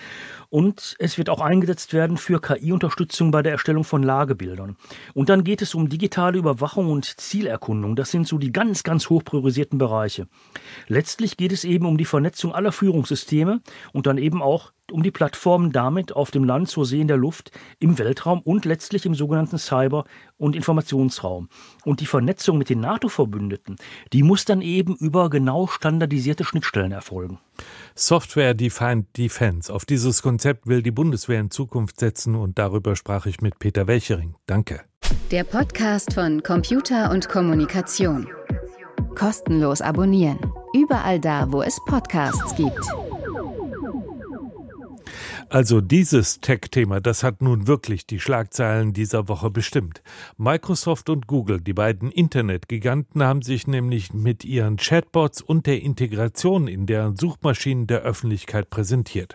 Und 0.53 0.97
es 0.99 1.17
wird 1.17 1.31
auch 1.31 1.41
eingesetzt 1.41 1.95
werden 1.95 2.19
für 2.19 2.39
KI-Unterstützung 2.39 3.31
bei 3.31 3.41
der 3.41 3.53
Erstellung 3.53 3.85
von 3.85 4.03
Lagebildern. 4.03 4.77
Und 5.15 5.31
dann 5.31 5.45
geht 5.45 5.63
es 5.63 5.75
um 5.75 5.89
digitale 5.89 6.37
Überwachung 6.37 6.91
und 6.91 7.07
Zielerkundung. 7.07 7.97
Das 7.97 8.11
sind 8.11 8.29
so 8.29 8.37
die 8.37 8.53
ganz, 8.53 8.83
ganz 8.83 9.09
hoch 9.09 9.25
priorisierten 9.25 9.79
Bereiche. 9.79 10.29
Letztlich 10.89 11.39
geht 11.39 11.53
es 11.53 11.65
eben 11.65 11.87
um 11.87 11.97
die 11.97 12.05
Vernetzung 12.05 12.55
aller 12.55 12.71
Führungssysteme 12.71 13.63
und 13.95 14.07
dann 14.07 14.19
eben 14.19 14.43
auch 14.43 14.72
um 14.91 15.03
die 15.03 15.11
Plattformen 15.11 15.73
damit 15.73 16.15
auf 16.15 16.31
dem 16.31 16.45
Land, 16.45 16.69
zur 16.69 16.85
See, 16.85 17.01
in 17.01 17.09
der 17.09 17.17
Luft, 17.17 17.51
im 17.79 17.99
Weltraum 17.99 18.41
und 18.41 18.65
letztlich 18.65 19.07
im 19.07 19.15
sogenannten 19.15 19.59
Cyber- 19.59 20.05
und 20.37 20.57
Informationsraum. 20.57 21.49
Und 21.85 22.01
die 22.01 22.07
Vernetzung 22.07 22.59
mit 22.59 22.69
den 22.69 22.81
NATO-Verbündeten, 22.81 23.77
die 24.13 24.23
muss 24.23 24.45
dann 24.45 24.61
eben 24.61 24.97
über 24.97 25.31
genau 25.31 25.67
standardisierte 25.67 26.45
Schnittstellen 26.45 26.93
erfolgen. 26.93 27.39
Software 27.95 28.55
Defined 28.55 29.17
Defense. 29.17 29.73
Auf 29.73 29.85
dieses 29.85 30.23
Konzept 30.23 30.67
will 30.67 30.83
die 30.83 30.91
Bundeswehr 30.91 31.41
in 31.41 31.51
Zukunft 31.51 32.01
setzen 32.01 32.35
und 32.35 32.59
darüber 32.59 32.97
sprach 32.97 33.27
ich 33.27 33.41
mit 33.41 33.59
Peter 33.59 33.87
Welchering. 33.87 34.35
Danke. 34.47 34.81
Der 35.31 35.45
Podcast 35.45 36.15
von 36.15 36.43
Computer 36.43 37.11
und 37.11 37.29
Kommunikation. 37.29 38.29
Kostenlos 39.15 39.81
abonnieren. 39.81 40.39
Überall 40.75 41.21
da, 41.21 41.51
wo 41.53 41.63
es 41.63 41.79
Podcasts 41.87 42.55
gibt. 42.57 42.81
Also 45.53 45.83
dieses 45.83 46.41
Tech-Thema, 46.41 47.03
das 47.03 47.23
hat 47.23 47.43
nun 47.43 47.67
wirklich 47.67 48.07
die 48.07 48.21
Schlagzeilen 48.21 48.95
dieser 48.95 49.29
Woche 49.29 49.51
bestimmt. 49.51 50.03
Microsoft 50.39 51.11
und 51.11 51.27
Google, 51.27 51.61
die 51.61 51.75
beiden 51.75 52.11
Internetgiganten, 52.11 53.23
haben 53.23 53.43
sich 53.43 53.67
nämlich 53.67 54.15
mit 54.15 54.47
ihren 54.47 54.79
Chatbots 54.79 55.43
und 55.43 55.67
der 55.67 55.83
Integration 55.83 56.69
in 56.69 56.87
deren 56.87 57.17
Suchmaschinen 57.17 57.87
der 57.87 58.01
Öffentlichkeit 58.01 58.71
präsentiert. 58.71 59.35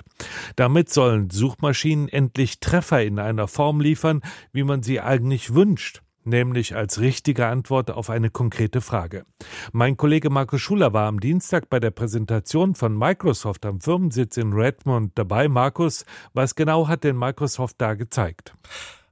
Damit 0.55 0.89
sollen 0.89 1.29
Suchmaschinen 1.29 2.09
endlich 2.09 2.59
Treffer 2.62 3.03
in 3.03 3.19
einer 3.19 3.47
Form 3.47 3.79
liefern, 3.79 4.21
wie 4.51 4.63
man 4.63 4.81
sie 4.81 5.00
eigentlich 5.00 5.53
wünscht 5.53 6.01
nämlich 6.27 6.75
als 6.75 7.00
richtige 7.00 7.48
Antwort 7.48 7.89
auf 7.89 8.10
eine 8.10 8.29
konkrete 8.29 8.81
Frage. 8.81 9.25
Mein 9.72 9.98
Kollege 9.98 10.29
Markus 10.29 10.62
Schuler 10.62 10.93
war 10.93 11.07
am 11.07 11.19
Dienstag 11.19 11.69
bei 11.69 11.79
der 11.79 11.91
Präsentation 11.91 12.75
von 12.75 12.96
Microsoft 12.98 13.65
am 13.65 13.81
Firmensitz 13.81 14.38
in 14.38 14.53
Redmond 14.53 15.13
dabei. 15.15 15.48
Markus, 15.48 16.05
was 16.34 16.55
genau 16.55 16.88
hat 16.88 17.03
denn 17.03 17.17
Microsoft 17.17 17.75
da 17.79 17.96
gezeigt? 17.96 18.53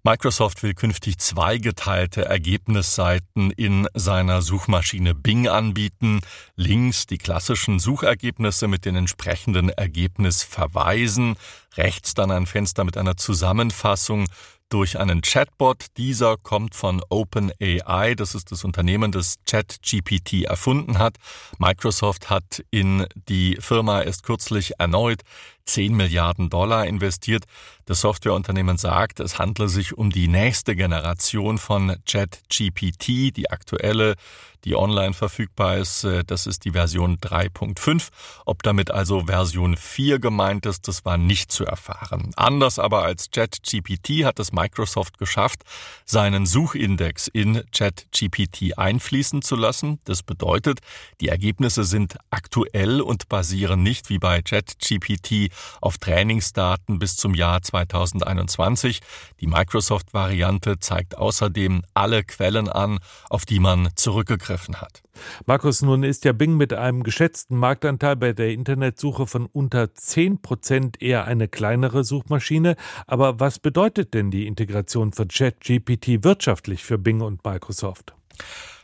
Microsoft 0.07 0.61
will 0.61 0.75
künftig 0.75 1.17
zweigeteilte 1.17 2.25
Ergebnisseiten 2.25 3.49
in 3.49 3.87
seiner 3.95 4.43
Suchmaschine 4.43 5.15
Bing 5.15 5.47
anbieten. 5.47 6.21
Links 6.55 7.07
die 7.07 7.17
klassischen 7.17 7.79
Suchergebnisse 7.79 8.67
mit 8.67 8.85
den 8.85 8.95
entsprechenden 8.97 9.69
Ergebnisverweisen, 9.69 11.37
rechts 11.75 12.13
dann 12.13 12.29
ein 12.29 12.45
Fenster 12.45 12.83
mit 12.83 12.97
einer 12.97 13.17
Zusammenfassung 13.17 14.27
durch 14.75 14.99
einen 14.99 15.21
Chatbot. 15.21 15.85
Dieser 15.95 16.35
kommt 16.35 16.75
von 16.75 17.01
OpenAI, 17.07 18.13
das 18.13 18.35
ist 18.35 18.51
das 18.51 18.65
Unternehmen, 18.65 19.13
das 19.13 19.35
ChatGPT 19.47 20.43
erfunden 20.43 20.99
hat. 20.99 21.15
Microsoft 21.59 22.29
hat 22.29 22.61
in 22.71 23.07
die 23.29 23.55
Firma 23.61 24.01
erst 24.01 24.23
kürzlich 24.23 24.73
erneut 24.77 25.21
10 25.65 25.95
Milliarden 25.95 26.49
Dollar 26.49 26.85
investiert. 26.85 27.45
Das 27.85 28.01
Softwareunternehmen 28.01 28.77
sagt, 28.77 29.19
es 29.19 29.37
handle 29.37 29.69
sich 29.69 29.97
um 29.97 30.09
die 30.09 30.27
nächste 30.27 30.75
Generation 30.75 31.57
von 31.57 31.97
ChatGPT, 32.05 33.35
die 33.35 33.49
aktuelle, 33.51 34.15
die 34.63 34.75
online 34.75 35.13
verfügbar 35.13 35.77
ist. 35.77 36.07
Das 36.25 36.47
ist 36.47 36.65
die 36.65 36.71
Version 36.71 37.17
3.5. 37.17 38.09
Ob 38.45 38.63
damit 38.63 38.89
also 38.89 39.25
Version 39.27 39.77
4 39.77 40.17
gemeint 40.17 40.65
ist, 40.65 40.87
das 40.87 41.05
war 41.05 41.17
nicht 41.17 41.51
zu 41.51 41.65
erfahren. 41.65 42.31
Anders 42.35 42.79
aber 42.79 43.03
als 43.03 43.29
ChatGPT 43.29 44.25
hat 44.25 44.39
es 44.39 44.51
Microsoft 44.51 45.19
geschafft, 45.19 45.61
seinen 46.05 46.47
Suchindex 46.47 47.27
in 47.27 47.63
ChatGPT 47.71 48.79
einfließen 48.79 49.43
zu 49.43 49.55
lassen. 49.55 49.99
Das 50.05 50.23
bedeutet, 50.23 50.79
die 51.21 51.27
Ergebnisse 51.27 51.83
sind 51.83 52.17
aktuell 52.31 53.01
und 53.01 53.29
basieren 53.29 53.83
nicht 53.83 54.09
wie 54.09 54.17
bei 54.17 54.41
ChatGPT 54.41 55.51
auf 55.81 55.97
Trainingsdaten 55.97 56.99
bis 56.99 57.15
zum 57.15 57.33
Jahr 57.33 57.61
2021. 57.61 59.01
Die 59.41 59.47
Microsoft-Variante 59.47 60.79
zeigt 60.79 61.17
außerdem 61.17 61.83
alle 61.93 62.23
Quellen 62.23 62.69
an, 62.69 62.99
auf 63.29 63.45
die 63.45 63.59
man 63.59 63.89
zurückgegriffen 63.95 64.81
hat. 64.81 65.03
Markus, 65.45 65.81
nun 65.81 66.03
ist 66.03 66.25
ja 66.25 66.33
Bing 66.33 66.57
mit 66.57 66.73
einem 66.73 67.03
geschätzten 67.03 67.57
Marktanteil 67.57 68.15
bei 68.15 68.33
der 68.33 68.49
Internetsuche 68.49 69.27
von 69.27 69.45
unter 69.45 69.93
10 69.93 70.41
Prozent 70.41 71.01
eher 71.01 71.25
eine 71.25 71.47
kleinere 71.47 72.03
Suchmaschine. 72.03 72.75
Aber 73.07 73.39
was 73.39 73.59
bedeutet 73.59 74.13
denn 74.13 74.31
die 74.31 74.47
Integration 74.47 75.13
von 75.13 75.27
ChatGPT 75.27 76.23
wirtschaftlich 76.23 76.83
für 76.83 76.97
Bing 76.97 77.21
und 77.21 77.43
Microsoft? 77.45 78.13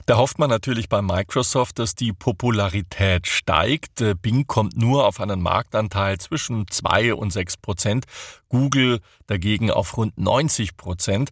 Da 0.06 0.18
hofft 0.18 0.40
man 0.40 0.50
natürlich 0.50 0.90
bei 0.90 1.02
Microsoft, 1.02 1.78
dass 1.80 1.96
die 1.96 2.12
Popularität 2.12 3.28
steigt. 3.28 4.02
Äh, 4.02 4.16
Bing 4.16 4.48
kommt 4.48 4.76
nur 4.76 5.06
auf 5.06 5.20
einen 5.20 5.42
Marktanteil 5.42 6.18
zwischen 6.18 6.68
zwei 6.70 7.14
und 7.14 7.32
sechs 7.32 7.56
Prozent. 7.58 8.06
Google 8.50 9.00
dagegen 9.28 9.70
auf 9.72 9.96
rund 9.98 10.18
90 10.18 10.76
Prozent. 10.76 11.30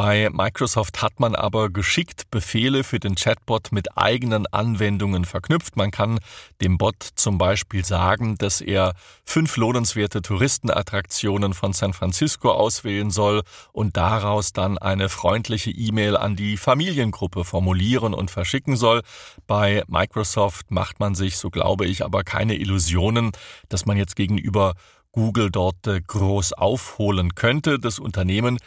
Bei 0.00 0.30
Microsoft 0.30 1.02
hat 1.02 1.18
man 1.18 1.34
aber 1.34 1.70
geschickt 1.70 2.30
Befehle 2.30 2.84
für 2.84 3.00
den 3.00 3.16
Chatbot 3.16 3.72
mit 3.72 3.98
eigenen 3.98 4.46
Anwendungen 4.46 5.24
verknüpft. 5.24 5.76
Man 5.76 5.90
kann 5.90 6.20
dem 6.62 6.78
Bot 6.78 7.02
zum 7.16 7.36
Beispiel 7.36 7.84
sagen, 7.84 8.36
dass 8.38 8.60
er 8.60 8.94
fünf 9.24 9.56
lohnenswerte 9.56 10.22
Touristenattraktionen 10.22 11.52
von 11.52 11.72
San 11.72 11.94
Francisco 11.94 12.52
auswählen 12.52 13.10
soll 13.10 13.42
und 13.72 13.96
daraus 13.96 14.52
dann 14.52 14.78
eine 14.78 15.08
freundliche 15.08 15.72
E-Mail 15.72 16.16
an 16.16 16.36
die 16.36 16.58
Familiengruppe 16.58 17.44
formulieren 17.44 18.14
und 18.14 18.30
verschicken 18.30 18.76
soll. 18.76 19.02
Bei 19.48 19.82
Microsoft 19.88 20.70
macht 20.70 21.00
man 21.00 21.16
sich, 21.16 21.38
so 21.38 21.50
glaube 21.50 21.86
ich, 21.86 22.04
aber 22.04 22.22
keine 22.22 22.54
Illusionen, 22.54 23.32
dass 23.68 23.84
man 23.84 23.96
jetzt 23.96 24.14
gegenüber 24.14 24.74
Google 25.10 25.50
dort 25.50 25.86
äh, 25.88 26.00
groß 26.00 26.52
aufholen 26.52 27.34
könnte. 27.34 27.80
Das 27.80 27.98
Unternehmen 27.98 28.58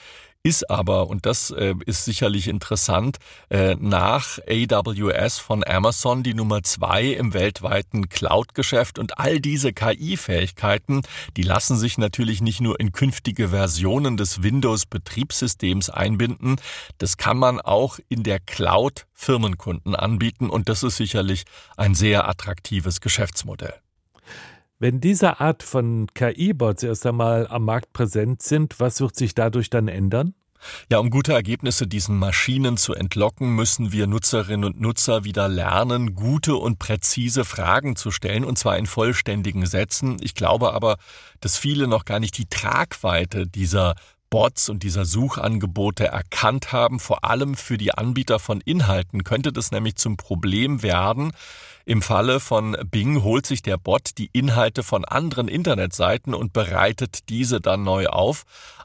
ist 0.43 0.69
aber, 0.69 1.07
und 1.07 1.25
das 1.25 1.51
äh, 1.51 1.75
ist 1.86 2.05
sicherlich 2.05 2.48
interessant, 2.48 3.17
äh, 3.50 3.75
nach 3.79 4.39
AWS 4.48 5.39
von 5.39 5.63
Amazon 5.63 6.24
die 6.24 6.33
Nummer 6.33 6.63
zwei 6.63 7.05
im 7.05 7.33
weltweiten 7.33 8.10
Cloud-Geschäft. 8.10 8.98
Und 8.98 9.19
all 9.19 9.39
diese 9.39 9.71
KI-Fähigkeiten, 9.74 11.01
die 11.38 11.43
lassen 11.43 11.77
sich 11.77 11.98
natürlich 11.98 12.41
nicht 12.41 12.62
nur 12.62 12.79
in 12.79 12.91
künftige 12.91 13.50
Versionen 13.50 14.17
des 14.17 14.41
Windows-Betriebssystems 14.41 15.89
einbinden, 15.89 16.55
das 16.98 17.17
kann 17.17 17.38
man 17.38 17.62
auch 17.62 18.00
in 18.10 18.24
der 18.24 18.39
Cloud 18.39 19.05
Firmenkunden 19.13 19.95
anbieten. 19.95 20.50
Und 20.50 20.69
das 20.69 20.81
ist 20.81 20.98
sicherlich 20.98 21.43
ein 21.77 21.93
sehr 21.93 22.27
attraktives 22.27 23.00
Geschäftsmodell. 23.01 23.75
Wenn 24.81 25.00
diese 25.00 25.39
Art 25.39 25.61
von 25.61 26.07
KI-Bots 26.15 26.81
erst 26.81 27.05
einmal 27.05 27.45
am 27.45 27.65
Markt 27.65 27.93
präsent 27.93 28.41
sind, 28.41 28.79
was 28.79 29.00
wird 29.00 29.15
sich 29.15 29.35
dadurch 29.35 29.69
dann 29.69 29.88
ändern? 29.88 30.33
Ja, 30.89 30.97
um 30.97 31.11
gute 31.11 31.33
Ergebnisse 31.33 31.85
diesen 31.85 32.17
Maschinen 32.17 32.77
zu 32.77 32.95
entlocken, 32.95 33.53
müssen 33.53 33.91
wir 33.91 34.07
Nutzerinnen 34.07 34.65
und 34.65 34.81
Nutzer 34.81 35.23
wieder 35.23 35.47
lernen, 35.47 36.15
gute 36.15 36.55
und 36.55 36.79
präzise 36.79 37.45
Fragen 37.45 37.95
zu 37.95 38.09
stellen, 38.09 38.43
und 38.43 38.57
zwar 38.57 38.75
in 38.75 38.88
vollständigen 38.88 39.67
Sätzen. 39.67 40.17
Ich 40.19 40.33
glaube 40.33 40.73
aber, 40.73 40.97
dass 41.41 41.59
viele 41.59 41.85
noch 41.85 42.03
gar 42.03 42.19
nicht 42.19 42.39
die 42.39 42.50
Tragweite 42.50 43.45
dieser 43.45 43.93
Bots 44.31 44.67
und 44.67 44.81
dieser 44.81 45.05
Suchangebote 45.05 46.07
erkannt 46.07 46.71
haben. 46.71 47.00
Vor 47.00 47.23
allem 47.23 47.53
für 47.53 47.77
die 47.77 47.93
Anbieter 47.93 48.39
von 48.39 48.61
Inhalten 48.61 49.23
könnte 49.23 49.53
das 49.53 49.71
nämlich 49.71 49.97
zum 49.97 50.17
Problem 50.17 50.81
werden, 50.81 51.33
im 51.85 52.01
Falle 52.01 52.39
von 52.39 52.77
Bing 52.89 53.23
holt 53.23 53.45
sich 53.45 53.61
der 53.61 53.77
Bot 53.77 54.17
die 54.17 54.29
Inhalte 54.33 54.83
von 54.83 55.05
anderen 55.05 55.47
Internetseiten 55.47 56.33
und 56.33 56.53
bereitet 56.53 57.29
diese 57.29 57.61
dann 57.61 57.83
neu 57.83 58.07
auf. 58.07 58.43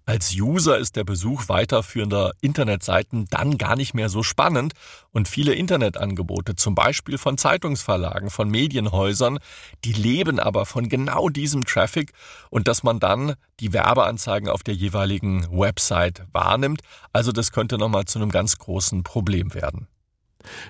Als 0.08 0.36
User 0.36 0.78
ist 0.78 0.94
der 0.94 1.02
Besuch 1.02 1.48
weiterführender 1.48 2.32
Internetseiten 2.40 3.26
dann 3.28 3.58
gar 3.58 3.74
nicht 3.74 3.92
mehr 3.92 4.08
so 4.08 4.22
spannend 4.22 4.72
und 5.10 5.26
viele 5.26 5.52
Internetangebote, 5.52 6.54
zum 6.54 6.76
Beispiel 6.76 7.18
von 7.18 7.36
Zeitungsverlagen, 7.36 8.30
von 8.30 8.48
Medienhäusern, 8.48 9.40
die 9.84 9.92
leben 9.92 10.38
aber 10.38 10.64
von 10.64 10.88
genau 10.88 11.28
diesem 11.28 11.64
Traffic 11.64 12.12
und 12.50 12.68
dass 12.68 12.84
man 12.84 13.00
dann 13.00 13.34
die 13.58 13.72
Werbeanzeigen 13.72 14.48
auf 14.48 14.62
der 14.62 14.74
jeweiligen 14.74 15.44
Website 15.50 16.22
wahrnimmt. 16.30 16.82
Also 17.12 17.32
das 17.32 17.50
könnte 17.50 17.76
nochmal 17.76 18.04
zu 18.04 18.20
einem 18.20 18.30
ganz 18.30 18.58
großen 18.58 19.02
Problem 19.02 19.54
werden. 19.54 19.88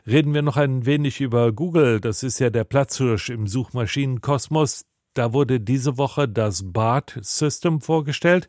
Reden 0.07 0.35
wir 0.35 0.43
noch 0.43 0.57
ein 0.57 0.87
wenig 0.87 1.21
über 1.21 1.53
Google. 1.53 2.01
Das 2.01 2.23
ist 2.23 2.39
ja 2.39 2.51
der 2.51 2.65
Platzhirsch 2.65 3.31
im 3.31 3.47
Suchmaschinenkosmos. 3.47 4.85
Da 5.15 5.33
wurde 5.33 5.61
diese 5.61 5.97
Woche 5.97 6.29
das 6.29 6.63
BART 6.65 7.19
System 7.23 7.81
vorgestellt. 7.81 8.49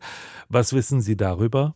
Was 0.50 0.74
wissen 0.74 1.01
Sie 1.01 1.15
darüber? 1.15 1.75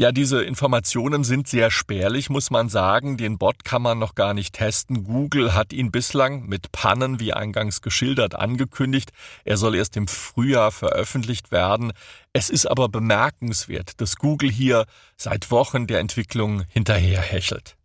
Ja, 0.00 0.12
diese 0.12 0.44
Informationen 0.44 1.24
sind 1.24 1.48
sehr 1.48 1.72
spärlich, 1.72 2.30
muss 2.30 2.52
man 2.52 2.68
sagen. 2.68 3.16
Den 3.16 3.36
Bot 3.36 3.64
kann 3.64 3.82
man 3.82 3.98
noch 3.98 4.14
gar 4.14 4.32
nicht 4.32 4.54
testen. 4.54 5.02
Google 5.02 5.54
hat 5.54 5.72
ihn 5.72 5.90
bislang 5.90 6.46
mit 6.46 6.70
Pannen, 6.70 7.18
wie 7.18 7.32
eingangs 7.32 7.82
geschildert, 7.82 8.36
angekündigt. 8.36 9.10
Er 9.44 9.56
soll 9.56 9.74
erst 9.74 9.96
im 9.96 10.06
Frühjahr 10.06 10.70
veröffentlicht 10.70 11.50
werden. 11.50 11.92
Es 12.32 12.48
ist 12.48 12.66
aber 12.66 12.88
bemerkenswert, 12.88 14.00
dass 14.00 14.16
Google 14.16 14.52
hier 14.52 14.84
seit 15.16 15.50
Wochen 15.50 15.88
der 15.88 16.00
Entwicklung 16.00 16.62
hinterherhechelt. 16.68 17.77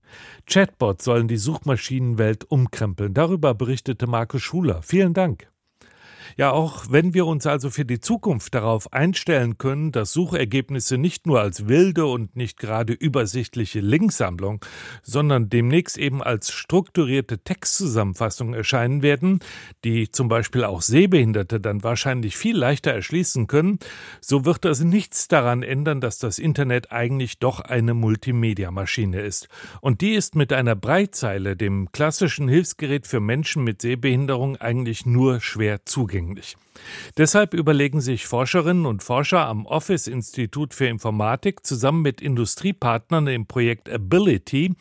Chatbots 0.46 1.05
sollen 1.05 1.27
die 1.27 1.38
Suchmaschinenwelt 1.38 2.50
umkrempeln. 2.50 3.13
Darüber 3.13 3.53
berichtete 3.53 4.08
Markus 4.08 4.41
Schuler. 4.41 4.82
Vielen 4.82 5.13
Dank. 5.13 5.52
Ja, 6.38 6.51
auch 6.51 6.86
wenn 6.89 7.13
wir 7.13 7.25
uns 7.25 7.46
also 7.46 7.70
für 7.70 7.86
die 7.86 8.00
Zukunft 8.00 8.56
darauf 8.56 8.92
einstellen 8.94 9.58
können, 9.58 9.92
dass 9.92 10.13
Suchergebnisse 10.13 10.98
nicht 10.98 11.27
nur 11.27 11.42
als 11.42 11.68
wilde 11.68 12.06
und 12.06 12.36
nicht 12.36 12.60
gerade 12.60 12.94
übersichtliche 12.94 13.80
Linksammlung, 13.80 14.63
sondern 15.03 15.50
demnächst 15.50 15.98
eben 15.98 16.24
als 16.24 16.51
strukturierte 16.51 17.39
Textzusammenfassung 17.39 18.53
erscheinen 18.53 19.01
werden, 19.01 19.39
die 19.84 20.12
zum 20.12 20.27
Beispiel 20.27 20.63
auch 20.63 20.82
Sehbehinderte 20.82 21.60
dann 21.60 21.84
wahrscheinlich 21.84 22.38
viel 22.38 22.58
leichter 22.58 22.92
erschließen 22.92 23.48
können, 23.48 23.80
so 24.22 24.46
wird 24.46 24.65
das 24.65 24.82
nichts 24.82 25.27
daran 25.27 25.63
ändern, 25.63 26.01
dass 26.01 26.20
das 26.20 26.39
Internet 26.39 26.92
eigentlich 26.92 27.39
doch 27.39 27.60
eine 27.60 27.94
Multimedia-Maschine 27.94 29.22
ist. 29.22 29.48
Und 29.82 30.01
die 30.01 30.13
ist 30.13 30.36
mit 30.36 30.53
einer 30.53 30.75
Breitzeile, 30.75 31.56
dem 31.56 31.92
klassischen 31.92 32.48
Hilfsgerät 32.48 33.08
für 33.08 33.20
Menschen 33.20 33.63
mit 33.63 33.82
Sehbehinderung, 33.82 34.58
eigentlich 34.58 35.06
nur 35.06 35.42
schwer 35.42 35.86
zugänglich 35.86 36.12
zugänglich. 36.13 36.55
Deshalb 37.17 37.53
überlegen 37.53 38.01
sich 38.01 38.27
Forscherinnen 38.27 38.86
und 38.86 39.03
Forscher 39.03 39.48
am 39.48 39.65
Office 39.65 40.08
Institut 40.08 40.74
für 40.74 40.86
Informatik 40.86 41.65
zusammen 41.65 42.01
mit 42.01 42.22
Industriepartnern 42.22 43.27
im 43.27 43.48
Projekt 43.48 43.89
Ability, 43.89 44.74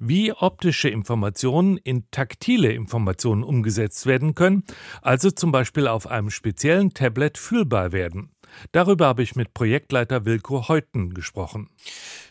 wie 0.00 0.32
optische 0.32 0.88
Informationen 0.88 1.76
in 1.76 2.04
taktile 2.10 2.72
Informationen 2.72 3.42
umgesetzt 3.42 4.06
werden 4.06 4.34
können, 4.34 4.64
also 5.02 5.30
zum 5.30 5.52
Beispiel 5.52 5.88
auf 5.88 6.06
einem 6.06 6.30
speziellen 6.30 6.94
Tablet 6.94 7.38
fühlbar 7.38 7.92
werden. 7.92 8.30
Darüber 8.72 9.06
habe 9.06 9.22
ich 9.22 9.36
mit 9.36 9.54
Projektleiter 9.54 10.24
Wilko 10.24 10.68
Heuten 10.68 11.14
gesprochen. 11.14 11.68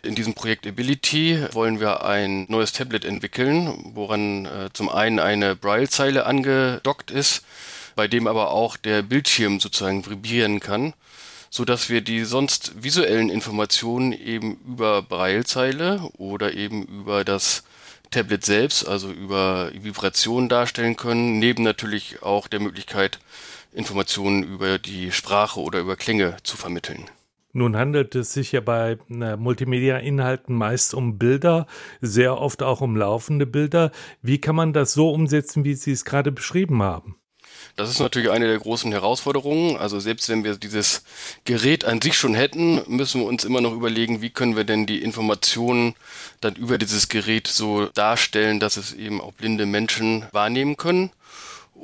In 0.04 0.16
diesem 0.16 0.34
Projekt 0.34 0.66
Ability 0.68 1.40
wollen 1.54 1.80
wir 1.80 2.04
ein 2.04 2.46
neues 2.50 2.72
Tablet 2.72 3.06
entwickeln, 3.06 3.92
woran 3.94 4.46
äh, 4.46 4.70
zum 4.74 4.90
einen 4.90 5.20
eine 5.20 5.56
Braille-Zeile 5.56 6.26
angedockt 6.26 7.12
ist 7.12 7.44
bei 7.98 8.08
dem 8.08 8.27
aber 8.27 8.51
auch 8.51 8.77
der 8.77 9.01
Bildschirm 9.01 9.60
sozusagen 9.60 10.06
vibrieren 10.06 10.62
kann. 10.62 10.94
so 11.50 11.63
dass 11.66 11.89
wir 11.89 12.01
die 12.01 12.25
sonst 12.25 12.84
visuellen 12.84 13.30
Informationen 13.30 14.12
eben 14.12 14.58
über 14.68 15.01
Braillezeile 15.01 16.01
oder 16.18 16.54
eben 16.54 16.84
über 16.84 17.24
das 17.24 17.63
Tablet 18.12 18.46
selbst, 18.46 18.88
also 18.88 19.10
über 19.12 19.72
Vibrationen 19.74 20.50
darstellen 20.50 20.98
können, 20.98 21.39
neben 21.39 21.63
natürlich 21.63 22.22
auch 22.22 22.48
der 22.48 22.60
Möglichkeit, 22.60 23.20
Informationen 23.74 24.44
über 24.44 24.77
die 24.77 25.12
Sprache 25.12 25.60
oder 25.60 25.80
über 25.80 25.96
Klänge 25.96 26.38
zu 26.44 26.58
vermitteln. 26.58 27.06
Nun 27.54 27.75
handelt 27.75 28.13
es 28.13 28.34
sich 28.34 28.51
ja 28.51 28.62
bei 28.62 28.98
Multimedia-Inhalten 29.08 30.54
meist 30.54 30.94
um 30.94 31.18
Bilder, 31.18 31.66
sehr 32.01 32.38
oft 32.39 32.62
auch 32.62 32.82
um 32.82 32.96
laufende 32.96 33.46
Bilder. 33.46 33.92
Wie 34.22 34.39
kann 34.39 34.56
man 34.56 34.74
das 34.74 34.94
so 34.94 35.10
umsetzen, 35.12 35.63
wie 35.63 35.75
Sie 35.75 35.92
es 35.92 36.06
gerade 36.06 36.32
beschrieben 36.32 36.84
haben? 36.84 37.16
Das 37.76 37.90
ist 37.90 38.00
natürlich 38.00 38.32
eine 38.32 38.48
der 38.48 38.58
großen 38.58 38.92
Herausforderungen. 38.92 39.78
Also 39.78 40.00
selbst 40.00 40.30
wenn 40.30 40.44
wir 40.44 40.56
dieses 40.56 41.04
Gerät 41.46 41.86
an 41.86 42.02
sich 42.02 42.18
schon 42.18 42.34
hätten, 42.34 42.82
müssen 42.88 43.22
wir 43.22 43.28
uns 43.28 43.44
immer 43.44 43.62
noch 43.62 43.74
überlegen, 43.74 44.22
wie 44.22 44.30
können 44.30 44.56
wir 44.56 44.64
denn 44.64 44.86
die 44.86 45.02
Informationen 45.02 45.96
dann 46.42 46.56
über 46.56 46.78
dieses 46.78 47.08
Gerät 47.08 47.48
so 47.48 47.86
darstellen, 47.88 48.60
dass 48.60 48.78
es 48.78 48.94
eben 48.94 49.22
auch 49.22 49.34
blinde 49.34 49.66
Menschen 49.66 50.26
wahrnehmen 50.32 50.78
können. 50.78 51.12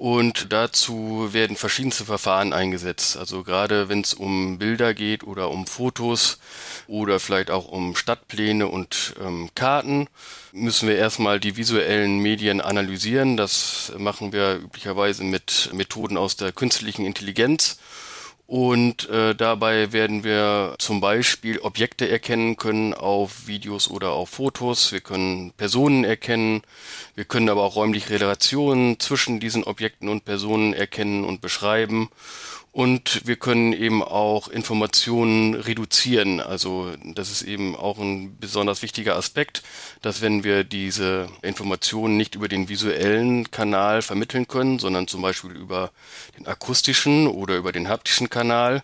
Und 0.03 0.51
dazu 0.51 1.29
werden 1.31 1.55
verschiedenste 1.55 2.03
Verfahren 2.03 2.51
eingesetzt. 2.51 3.15
Also 3.15 3.43
gerade 3.43 3.87
wenn 3.87 4.01
es 4.01 4.13
um 4.13 4.57
Bilder 4.59 4.93
geht 4.93 5.23
oder 5.23 5.49
um 5.49 5.65
Fotos 5.65 6.39
oder 6.87 7.21
vielleicht 7.21 7.49
auch 7.49 7.69
um 7.69 7.95
Stadtpläne 7.95 8.67
und 8.67 9.13
ähm, 9.21 9.49
Karten, 9.55 10.09
müssen 10.51 10.89
wir 10.89 10.97
erstmal 10.97 11.39
die 11.39 11.55
visuellen 11.55 12.19
Medien 12.19 12.59
analysieren. 12.59 13.37
Das 13.37 13.93
machen 13.97 14.33
wir 14.33 14.55
üblicherweise 14.55 15.23
mit 15.23 15.69
Methoden 15.71 16.17
aus 16.17 16.35
der 16.35 16.51
künstlichen 16.51 17.05
Intelligenz 17.05 17.79
und 18.53 19.09
äh, 19.09 19.33
dabei 19.33 19.93
werden 19.93 20.23
wir 20.23 20.75
zum 20.77 21.01
Beispiel 21.01 21.57
Objekte 21.57 22.07
erkennen 22.07 22.55
können 22.55 22.93
auf 22.93 23.47
Videos 23.47 23.89
oder 23.89 24.11
auf 24.11 24.29
Fotos. 24.29 24.91
Wir 24.91 25.01
können 25.01 25.53
Personen 25.57 26.03
erkennen. 26.03 26.61
Wir 27.15 27.25
können 27.25 27.49
aber 27.49 27.63
auch 27.63 27.75
räumliche 27.75 28.19
Relationen 28.19 28.99
zwischen 28.99 29.39
diesen 29.39 29.63
Objekten 29.63 30.07
und 30.07 30.23
Personen 30.23 30.75
erkennen 30.75 31.23
und 31.23 31.41
beschreiben. 31.41 32.09
Und 32.73 33.27
wir 33.27 33.35
können 33.35 33.71
eben 33.71 34.01
auch 34.01 34.47
Informationen 34.47 35.53
reduzieren. 35.53 36.39
Also 36.39 36.91
das 37.05 37.29
ist 37.29 37.43
eben 37.43 37.75
auch 37.75 37.99
ein 37.99 38.35
besonders 38.39 38.81
wichtiger 38.81 39.15
Aspekt, 39.15 39.61
dass 40.01 40.23
wenn 40.23 40.43
wir 40.43 40.63
diese 40.63 41.27
Informationen 41.43 42.17
nicht 42.17 42.33
über 42.33 42.47
den 42.47 42.69
visuellen 42.69 43.51
Kanal 43.51 44.01
vermitteln 44.01 44.47
können, 44.47 44.79
sondern 44.79 45.07
zum 45.07 45.21
Beispiel 45.21 45.51
über 45.51 45.91
den 46.35 46.47
akustischen 46.47 47.27
oder 47.27 47.57
über 47.57 47.71
den 47.71 47.89
haptischen 47.89 48.31
Kanal, 48.31 48.81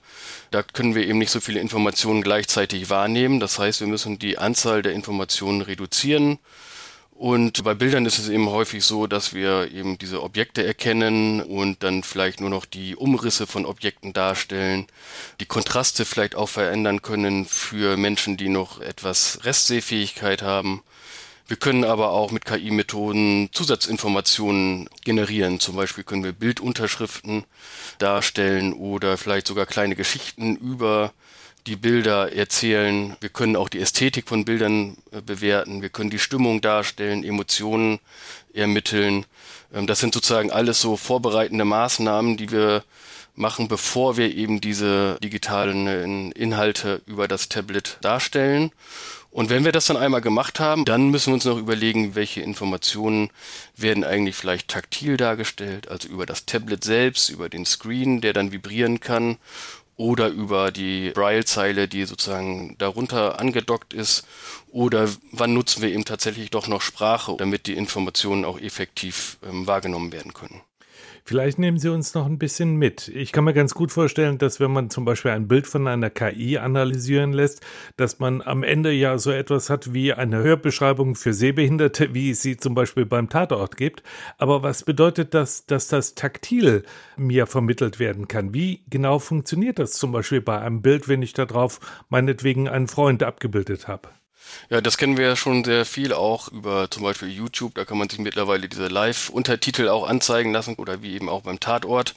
da 0.52 0.62
können 0.62 0.94
wir 0.94 1.08
eben 1.08 1.18
nicht 1.18 1.32
so 1.32 1.40
viele 1.40 1.60
Informationen 1.60 2.22
gleichzeitig 2.22 2.92
wahrnehmen. 2.92 3.40
Das 3.40 3.58
heißt, 3.58 3.80
wir 3.80 3.88
müssen 3.88 4.20
die 4.20 4.38
Anzahl 4.38 4.84
der 4.84 4.94
Informationen 4.94 5.62
reduzieren 5.62 6.38
und 7.20 7.66
bei 7.66 7.74
Bildern 7.74 8.06
ist 8.06 8.18
es 8.18 8.30
eben 8.30 8.48
häufig 8.48 8.86
so, 8.86 9.06
dass 9.06 9.34
wir 9.34 9.74
eben 9.74 9.98
diese 9.98 10.24
Objekte 10.24 10.66
erkennen 10.66 11.42
und 11.42 11.84
dann 11.84 12.02
vielleicht 12.02 12.40
nur 12.40 12.50
noch 12.50 12.64
die 12.64 12.96
Umrisse 12.96 13.46
von 13.46 13.66
Objekten 13.66 14.14
darstellen, 14.14 14.88
die 15.42 15.46
Kontraste 15.46 16.06
vielleicht 16.06 16.36
auch 16.36 16.48
verändern 16.48 17.02
können 17.02 17.44
für 17.44 17.98
Menschen, 17.98 18.38
die 18.38 18.48
noch 18.48 18.80
etwas 18.80 19.40
Restsehfähigkeit 19.44 20.44
haben. 20.44 20.82
Wir 21.46 21.58
können 21.58 21.84
aber 21.84 22.12
auch 22.12 22.32
mit 22.32 22.46
KI-Methoden 22.46 23.50
Zusatzinformationen 23.52 24.90
generieren. 25.04 25.60
Zum 25.60 25.76
Beispiel 25.76 26.06
können 26.06 26.24
wir 26.24 26.32
Bildunterschriften 26.32 27.44
darstellen 27.98 28.72
oder 28.72 29.18
vielleicht 29.18 29.48
sogar 29.48 29.66
kleine 29.66 29.98
Geschichten 29.98 30.56
über 30.56 31.12
die 31.68 31.76
Bilder 31.76 32.34
erzählen. 32.34 33.16
Wir 33.20 33.30
können 33.30 33.56
auch 33.56 33.70
die 33.70 33.80
Ästhetik 33.80 34.28
von 34.28 34.46
Bildern 34.46 34.98
äh, 35.12 35.22
bewerten. 35.22 35.82
Wir 35.82 35.90
können 35.90 36.10
die 36.10 36.20
Stimmung 36.20 36.62
darstellen, 36.62 37.24
Emotionen 37.24 38.00
ermitteln. 38.54 39.26
Ähm, 39.74 39.88
das 39.88 40.00
sind 40.00 40.14
sozusagen 40.14 40.52
alles 40.52 40.82
so 40.82 40.98
vorbereitende 40.98 41.66
Maßnahmen, 41.66 42.38
die 42.38 42.52
wir 42.52 42.84
machen, 43.36 43.68
bevor 43.68 44.18
wir 44.18 44.36
eben 44.36 44.62
diese 44.62 45.18
digitalen 45.24 45.88
äh, 45.88 46.40
Inhalte 46.40 47.02
über 47.06 47.28
das 47.28 47.50
Tablet 47.50 47.98
darstellen. 48.02 48.72
Und 49.32 49.52
wenn 49.52 49.64
wir 49.64 49.72
das 49.72 49.86
dann 49.86 49.98
einmal 49.98 50.22
gemacht 50.22 50.60
haben, 50.60 50.86
dann 50.86 51.10
müssen 51.10 51.28
wir 51.28 51.36
uns 51.36 51.46
noch 51.46 51.60
überlegen, 51.60 52.16
welche 52.16 52.42
Informationen 52.42 53.30
werden 53.78 54.04
eigentlich 54.04 54.36
vielleicht 54.36 54.70
taktil 54.70 55.18
dargestellt, 55.18 55.88
also 55.88 56.08
über 56.10 56.26
das 56.26 56.48
Tablet 56.48 56.84
selbst, 56.84 57.30
über 57.30 57.48
den 57.48 57.66
Screen, 57.66 58.22
der 58.22 58.34
dann 58.34 58.52
vibrieren 58.52 59.00
kann 59.00 59.38
oder 60.00 60.30
über 60.30 60.72
die 60.72 61.10
Braille-Zeile, 61.10 61.90
die 61.90 62.06
sozusagen 62.06 62.78
darunter 62.78 63.38
angedockt 63.40 63.94
ist, 63.94 64.26
oder 64.72 65.10
wann 65.34 65.54
nutzen 65.54 65.82
wir 65.82 65.90
eben 65.90 66.06
tatsächlich 66.06 66.52
doch 66.52 66.68
noch 66.68 66.82
Sprache, 66.82 67.36
damit 67.38 67.68
die 67.68 67.76
Informationen 67.76 68.46
auch 68.46 68.58
effektiv 68.62 69.38
ähm, 69.44 69.68
wahrgenommen 69.68 70.14
werden 70.14 70.34
können. 70.34 70.62
Vielleicht 71.30 71.60
nehmen 71.60 71.78
Sie 71.78 71.90
uns 71.90 72.16
noch 72.16 72.26
ein 72.26 72.40
bisschen 72.40 72.78
mit. 72.78 73.08
Ich 73.10 73.32
kann 73.32 73.44
mir 73.44 73.54
ganz 73.54 73.76
gut 73.76 73.92
vorstellen, 73.92 74.40
dass 74.40 74.60
wenn 74.60 74.72
man 74.72 74.90
zum 74.90 75.06
Beispiel 75.06 75.30
ein 75.30 75.48
Bild 75.48 75.68
von 75.68 75.88
einer 75.88 76.10
KI 76.10 76.58
analysieren 76.58 77.34
lässt, 77.34 77.64
dass 77.98 78.18
man 78.18 78.42
am 78.42 78.64
Ende 78.64 78.92
ja 78.92 79.16
so 79.20 79.30
etwas 79.30 79.70
hat 79.70 79.94
wie 79.94 80.12
eine 80.12 80.38
Hörbeschreibung 80.40 81.14
für 81.14 81.36
Sehbehinderte, 81.36 82.16
wie 82.16 82.32
es 82.32 82.42
sie 82.42 82.58
zum 82.58 82.74
Beispiel 82.74 83.06
beim 83.06 83.30
Tatort 83.30 83.78
gibt. 83.78 84.02
Aber 84.40 84.64
was 84.64 84.82
bedeutet 84.82 85.36
das, 85.36 85.68
dass 85.68 85.88
das 85.88 86.16
taktil 86.16 86.82
mir 87.16 87.46
vermittelt 87.46 88.00
werden 88.00 88.28
kann? 88.28 88.56
Wie 88.56 88.82
genau 88.90 89.20
funktioniert 89.20 89.78
das 89.78 89.92
zum 89.92 90.12
Beispiel 90.12 90.42
bei 90.42 90.60
einem 90.60 90.82
Bild, 90.82 91.08
wenn 91.08 91.22
ich 91.22 91.34
darauf 91.34 91.80
meinetwegen 92.10 92.68
einen 92.68 92.88
Freund 92.88 93.22
abgebildet 93.22 93.88
habe? 93.88 94.10
Ja, 94.70 94.82
das 94.82 94.98
kennen 94.98 95.18
wir 95.18 95.26
ja 95.26 95.36
schon 95.36 95.64
sehr 95.64 95.86
viel 95.86 96.14
auch 96.14 96.48
über 96.50 96.90
zum 96.92 97.04
Beispiel 97.04 97.30
YouTube. 97.30 97.76
Da 97.76 97.86
kann 97.86 97.98
man 97.98 98.10
sich 98.10 98.20
mittlerweile 98.20 98.70
diese 98.70 98.88
Live-Untertitel 98.88 99.88
auch 99.90 100.08
anzeigen 100.08 100.52
lassen 100.52 100.76
oder 100.76 101.02
wie 101.02 101.16
eben 101.16 101.30
auch 101.30 101.42
beim 101.42 101.60
Tatort. 101.60 102.16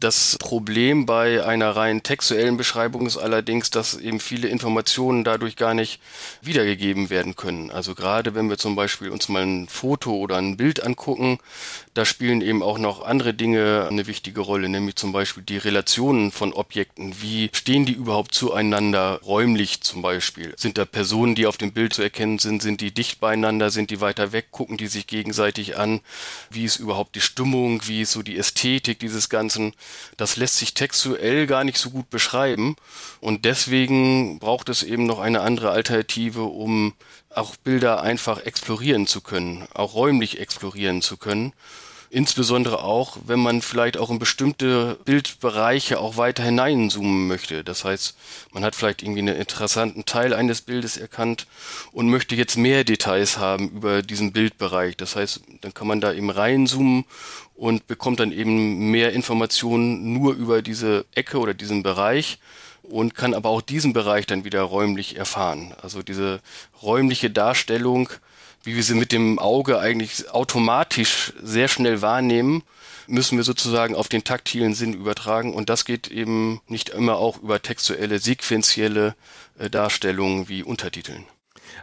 Das 0.00 0.36
Problem 0.40 1.06
bei 1.06 1.44
einer 1.44 1.76
rein 1.76 2.02
textuellen 2.02 2.56
Beschreibung 2.56 3.06
ist 3.06 3.18
allerdings, 3.18 3.70
dass 3.70 3.94
eben 3.94 4.20
viele 4.20 4.48
Informationen 4.48 5.22
dadurch 5.22 5.56
gar 5.56 5.74
nicht 5.74 6.00
wiedergegeben 6.40 7.10
werden 7.10 7.36
können. 7.36 7.70
Also 7.70 7.94
gerade 7.94 8.34
wenn 8.34 8.50
wir 8.50 8.58
zum 8.58 8.74
Beispiel 8.74 9.10
uns 9.10 9.28
mal 9.28 9.42
ein 9.42 9.68
Foto 9.68 10.16
oder 10.16 10.38
ein 10.38 10.56
Bild 10.56 10.82
angucken, 10.82 11.38
da 11.94 12.04
spielen 12.04 12.40
eben 12.40 12.62
auch 12.62 12.78
noch 12.78 13.04
andere 13.04 13.34
Dinge 13.34 13.86
eine 13.88 14.06
wichtige 14.06 14.40
Rolle, 14.40 14.68
nämlich 14.68 14.96
zum 14.96 15.12
Beispiel 15.12 15.42
die 15.42 15.58
Relationen 15.58 16.32
von 16.32 16.52
Objekten. 16.52 17.14
Wie 17.20 17.50
stehen 17.52 17.86
die 17.86 17.92
überhaupt 17.92 18.34
zueinander 18.34 19.20
räumlich 19.22 19.82
zum 19.82 20.02
Beispiel? 20.02 20.54
Sind 20.56 20.78
da 20.78 20.84
Personen, 20.84 21.34
die 21.34 21.46
auf 21.46 21.58
dem 21.62 21.72
Bild 21.72 21.94
zu 21.94 22.02
erkennen 22.02 22.38
sind? 22.38 22.60
Sind 22.60 22.80
die 22.80 22.92
dicht 22.92 23.20
beieinander? 23.20 23.70
Sind 23.70 23.90
die 23.90 24.00
weiter 24.00 24.32
weg? 24.32 24.50
Gucken 24.50 24.76
die 24.76 24.86
sich 24.86 25.06
gegenseitig 25.06 25.78
an? 25.78 26.00
Wie 26.50 26.64
ist 26.64 26.76
überhaupt 26.76 27.14
die 27.14 27.20
Stimmung? 27.20 27.80
Wie 27.86 28.02
ist 28.02 28.12
so 28.12 28.22
die 28.22 28.36
Ästhetik 28.36 28.98
dieses 28.98 29.28
Ganzen? 29.28 29.72
Das 30.16 30.36
lässt 30.36 30.58
sich 30.58 30.74
textuell 30.74 31.46
gar 31.46 31.64
nicht 31.64 31.78
so 31.78 31.90
gut 31.90 32.10
beschreiben. 32.10 32.76
Und 33.20 33.44
deswegen 33.44 34.38
braucht 34.38 34.68
es 34.68 34.82
eben 34.82 35.06
noch 35.06 35.18
eine 35.18 35.40
andere 35.40 35.70
Alternative, 35.70 36.42
um 36.42 36.94
auch 37.30 37.56
Bilder 37.56 38.02
einfach 38.02 38.44
explorieren 38.44 39.06
zu 39.06 39.20
können, 39.20 39.66
auch 39.72 39.94
räumlich 39.94 40.38
explorieren 40.38 41.00
zu 41.00 41.16
können. 41.16 41.52
Insbesondere 42.14 42.84
auch, 42.84 43.16
wenn 43.24 43.38
man 43.38 43.62
vielleicht 43.62 43.96
auch 43.96 44.10
in 44.10 44.18
bestimmte 44.18 44.98
Bildbereiche 45.06 45.98
auch 45.98 46.18
weiter 46.18 46.42
hineinzoomen 46.42 47.26
möchte. 47.26 47.64
Das 47.64 47.86
heißt, 47.86 48.14
man 48.52 48.62
hat 48.66 48.74
vielleicht 48.74 49.02
irgendwie 49.02 49.20
einen 49.20 49.34
interessanten 49.34 50.04
Teil 50.04 50.34
eines 50.34 50.60
Bildes 50.60 50.98
erkannt 50.98 51.46
und 51.90 52.10
möchte 52.10 52.34
jetzt 52.34 52.58
mehr 52.58 52.84
Details 52.84 53.38
haben 53.38 53.70
über 53.70 54.02
diesen 54.02 54.32
Bildbereich. 54.32 54.98
Das 54.98 55.16
heißt, 55.16 55.40
dann 55.62 55.72
kann 55.72 55.86
man 55.86 56.02
da 56.02 56.12
eben 56.12 56.28
reinzoomen 56.28 57.06
und 57.54 57.86
bekommt 57.86 58.20
dann 58.20 58.30
eben 58.30 58.90
mehr 58.90 59.14
Informationen 59.14 60.12
nur 60.12 60.34
über 60.34 60.60
diese 60.60 61.06
Ecke 61.14 61.38
oder 61.38 61.54
diesen 61.54 61.82
Bereich 61.82 62.38
und 62.82 63.14
kann 63.14 63.32
aber 63.32 63.48
auch 63.48 63.62
diesen 63.62 63.94
Bereich 63.94 64.26
dann 64.26 64.44
wieder 64.44 64.60
räumlich 64.60 65.16
erfahren. 65.16 65.74
Also 65.80 66.02
diese 66.02 66.40
räumliche 66.82 67.30
Darstellung 67.30 68.10
wie 68.64 68.76
wir 68.76 68.82
sie 68.82 68.94
mit 68.94 69.12
dem 69.12 69.38
Auge 69.38 69.78
eigentlich 69.78 70.30
automatisch 70.30 71.32
sehr 71.42 71.68
schnell 71.68 72.02
wahrnehmen, 72.02 72.62
müssen 73.06 73.36
wir 73.36 73.44
sozusagen 73.44 73.94
auf 73.94 74.08
den 74.08 74.24
taktilen 74.24 74.74
Sinn 74.74 74.94
übertragen. 74.94 75.54
Und 75.54 75.68
das 75.68 75.84
geht 75.84 76.08
eben 76.08 76.60
nicht 76.68 76.90
immer 76.90 77.16
auch 77.16 77.42
über 77.42 77.60
textuelle, 77.60 78.18
sequenzielle 78.18 79.14
äh, 79.58 79.68
Darstellungen 79.68 80.48
wie 80.48 80.62
Untertiteln. 80.62 81.24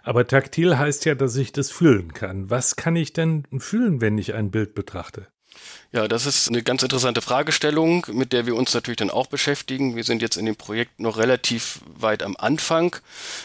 Aber 0.03 0.27
taktil 0.27 0.77
heißt 0.77 1.05
ja, 1.05 1.15
dass 1.15 1.35
ich 1.35 1.51
das 1.51 1.71
fühlen 1.71 2.13
kann. 2.13 2.49
Was 2.49 2.75
kann 2.75 2.95
ich 2.95 3.13
denn 3.13 3.45
fühlen, 3.57 4.01
wenn 4.01 4.17
ich 4.17 4.33
ein 4.33 4.51
Bild 4.51 4.75
betrachte? 4.75 5.27
Ja, 5.91 6.07
das 6.07 6.27
ist 6.27 6.49
eine 6.49 6.61
ganz 6.61 6.83
interessante 6.83 7.19
Fragestellung, 7.21 8.05
mit 8.11 8.31
der 8.31 8.45
wir 8.45 8.55
uns 8.55 8.75
natürlich 8.75 8.97
dann 8.97 9.09
auch 9.09 9.25
beschäftigen. 9.25 9.95
Wir 9.95 10.03
sind 10.03 10.21
jetzt 10.21 10.37
in 10.37 10.45
dem 10.45 10.55
Projekt 10.55 10.99
noch 10.99 11.17
relativ 11.17 11.79
weit 11.97 12.21
am 12.21 12.37
Anfang. 12.37 12.95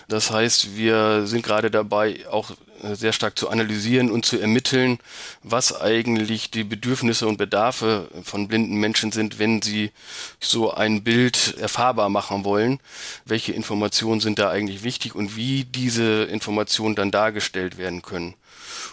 Das 0.08 0.30
heißt, 0.30 0.76
wir 0.76 1.26
sind 1.26 1.42
gerade 1.42 1.70
dabei, 1.70 2.28
auch 2.30 2.50
äh, 2.82 2.96
sehr 2.96 3.14
stark 3.14 3.38
zu 3.38 3.48
analysieren 3.48 4.10
und 4.10 4.26
zu 4.26 4.38
ermitteln, 4.38 4.98
was 5.42 5.80
eigentlich 5.80 6.50
die 6.50 6.64
Bedürfnisse 6.64 7.26
und 7.26 7.38
Bedarfe 7.38 8.08
von 8.22 8.46
blinden 8.46 8.76
Menschen 8.76 9.10
sind, 9.10 9.38
wenn 9.38 9.62
sie 9.62 9.90
so 10.38 10.70
ein 10.74 11.02
Bild 11.02 11.56
erfahrbar 11.58 12.10
machen 12.10 12.44
wollen. 12.44 12.78
Welche 13.24 13.52
Informationen 13.54 14.20
sind 14.20 14.38
da 14.38 14.50
eigentlich 14.50 14.82
wichtig 14.82 15.14
und 15.14 15.34
wie 15.34 15.64
diese 15.64 16.24
Informationen 16.24 16.94
dann 16.94 17.10
dargestellt 17.10 17.78
werden 17.78 18.02
können. 18.02 18.34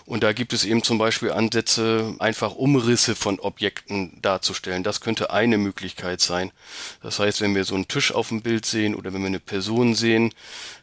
Und 0.06 0.24
da 0.24 0.34
gibt 0.34 0.54
es 0.54 0.66
eben 0.66 0.84
zum 0.84 0.98
Beispiel 0.98 1.32
Ansätze, 1.32 2.16
einfach 2.20 2.56
Umrisse 2.56 3.16
von 3.16 3.40
Objekten 3.40 4.22
darzustellen. 4.22 4.84
Das 4.84 5.02
könnte 5.02 5.32
eine 5.32 5.58
Möglichkeit 5.58 6.22
sein. 6.22 6.52
Das 7.02 7.20
heißt, 7.20 7.42
wenn 7.42 7.56
wir 7.56 7.64
so 7.64 7.76
einen 7.76 7.88
Tisch 7.88 8.12
auf 8.12 8.30
dem 8.30 8.42
Bild 8.42 8.66
sehen 8.66 8.96
oder 8.96 9.14
wenn 9.14 9.22
wir 9.22 9.28
eine 9.28 9.40
Person 9.40 9.96
sehen, 9.96 10.34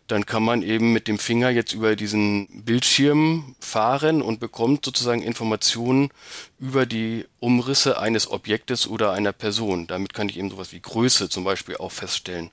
dann 0.09 0.25
kann 0.25 0.43
man 0.43 0.63
eben 0.63 0.93
mit 0.95 1.07
dem 1.07 1.19
Finger 1.19 1.51
jetzt 1.51 1.75
über 1.75 1.95
diesen 1.95 2.65
Bildschirm 2.65 3.55
fahren 3.61 4.23
und 4.23 4.41
bekommt 4.41 4.85
sozusagen 4.85 5.23
Informationen 5.23 6.09
über 6.59 6.87
die 6.87 7.27
Umrisse 7.41 7.99
eines 7.99 8.31
Objektes 8.31 8.89
oder 8.89 9.13
einer 9.13 9.33
Person. 9.33 9.87
Damit 9.87 10.15
kann 10.15 10.31
ich 10.31 10.39
eben 10.39 10.51
sowas 10.51 10.73
wie 10.73 10.81
Größe 10.81 11.29
zum 11.29 11.45
Beispiel 11.45 11.77
auch 11.77 11.93
feststellen. 11.93 12.51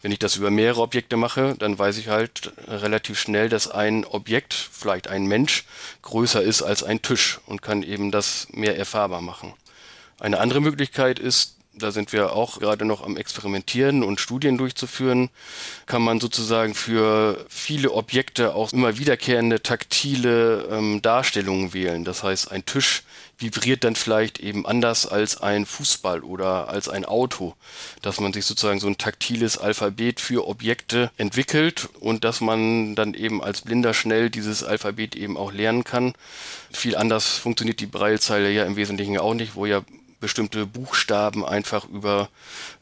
Wenn 0.00 0.12
ich 0.12 0.20
das 0.20 0.36
über 0.36 0.50
mehrere 0.50 0.80
Objekte 0.80 1.16
mache, 1.16 1.56
dann 1.58 1.76
weiß 1.76 1.98
ich 1.98 2.06
halt 2.08 2.52
relativ 2.68 3.18
schnell, 3.18 3.48
dass 3.48 3.68
ein 3.68 4.04
Objekt, 4.04 4.54
vielleicht 4.54 5.08
ein 5.08 5.26
Mensch, 5.26 5.64
größer 6.02 6.40
ist 6.40 6.62
als 6.62 6.84
ein 6.84 7.02
Tisch 7.02 7.40
und 7.46 7.62
kann 7.62 7.82
eben 7.82 8.12
das 8.12 8.46
mehr 8.52 8.78
erfahrbar 8.78 9.20
machen. 9.20 9.54
Eine 10.20 10.38
andere 10.38 10.60
Möglichkeit 10.60 11.18
ist, 11.18 11.56
da 11.74 11.90
sind 11.90 12.12
wir 12.12 12.32
auch 12.32 12.60
gerade 12.60 12.84
noch 12.84 13.02
am 13.02 13.16
Experimentieren 13.16 14.02
und 14.02 14.20
Studien 14.20 14.58
durchzuführen, 14.58 15.30
kann 15.86 16.02
man 16.02 16.20
sozusagen 16.20 16.74
für 16.74 17.44
viele 17.48 17.92
Objekte 17.92 18.54
auch 18.54 18.72
immer 18.72 18.98
wiederkehrende 18.98 19.62
taktile 19.62 20.68
ähm, 20.70 21.00
Darstellungen 21.02 21.72
wählen. 21.72 22.04
Das 22.04 22.22
heißt, 22.22 22.50
ein 22.52 22.66
Tisch 22.66 23.04
vibriert 23.38 23.84
dann 23.84 23.96
vielleicht 23.96 24.38
eben 24.38 24.66
anders 24.66 25.06
als 25.06 25.40
ein 25.40 25.66
Fußball 25.66 26.20
oder 26.20 26.68
als 26.68 26.88
ein 26.88 27.04
Auto, 27.04 27.54
dass 28.00 28.20
man 28.20 28.32
sich 28.32 28.44
sozusagen 28.44 28.78
so 28.78 28.86
ein 28.86 28.98
taktiles 28.98 29.58
Alphabet 29.58 30.20
für 30.20 30.46
Objekte 30.46 31.10
entwickelt 31.16 31.88
und 32.00 32.24
dass 32.24 32.40
man 32.40 32.94
dann 32.94 33.14
eben 33.14 33.42
als 33.42 33.62
Blinder 33.62 33.94
schnell 33.94 34.30
dieses 34.30 34.62
Alphabet 34.62 35.16
eben 35.16 35.36
auch 35.36 35.52
lernen 35.52 35.84
kann. 35.84 36.12
Viel 36.70 36.96
anders 36.96 37.38
funktioniert 37.38 37.80
die 37.80 37.86
Breilzeile 37.86 38.50
ja 38.50 38.64
im 38.64 38.76
Wesentlichen 38.76 39.18
auch 39.18 39.34
nicht, 39.34 39.56
wo 39.56 39.66
ja 39.66 39.82
bestimmte 40.22 40.64
Buchstaben 40.64 41.44
einfach 41.44 41.86
über 41.86 42.30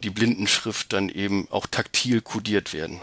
die 0.04 0.10
Blindenschrift 0.10 0.92
dann 0.92 1.08
eben 1.08 1.48
auch 1.50 1.66
taktil 1.66 2.20
kodiert 2.20 2.72
werden. 2.72 3.00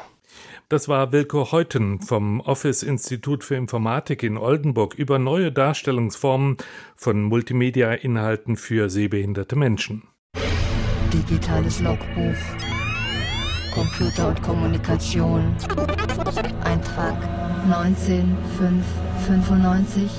Das 0.69 0.87
war 0.87 1.11
Wilko 1.11 1.51
Heuten 1.51 1.99
vom 2.01 2.39
Office 2.41 2.83
Institut 2.83 3.43
für 3.43 3.55
Informatik 3.55 4.23
in 4.23 4.37
Oldenburg 4.37 4.93
über 4.93 5.17
neue 5.17 5.51
Darstellungsformen 5.51 6.57
von 6.95 7.23
Multimedia-Inhalten 7.23 8.57
für 8.57 8.89
sehbehinderte 8.89 9.55
Menschen. 9.55 10.03
Digitales 11.11 11.79
Logbuch. 11.79 12.35
Computer 13.73 14.27
und 14.27 14.43
Kommunikation. 14.43 15.55
Eintrag 16.63 17.17
19595. 17.69 20.11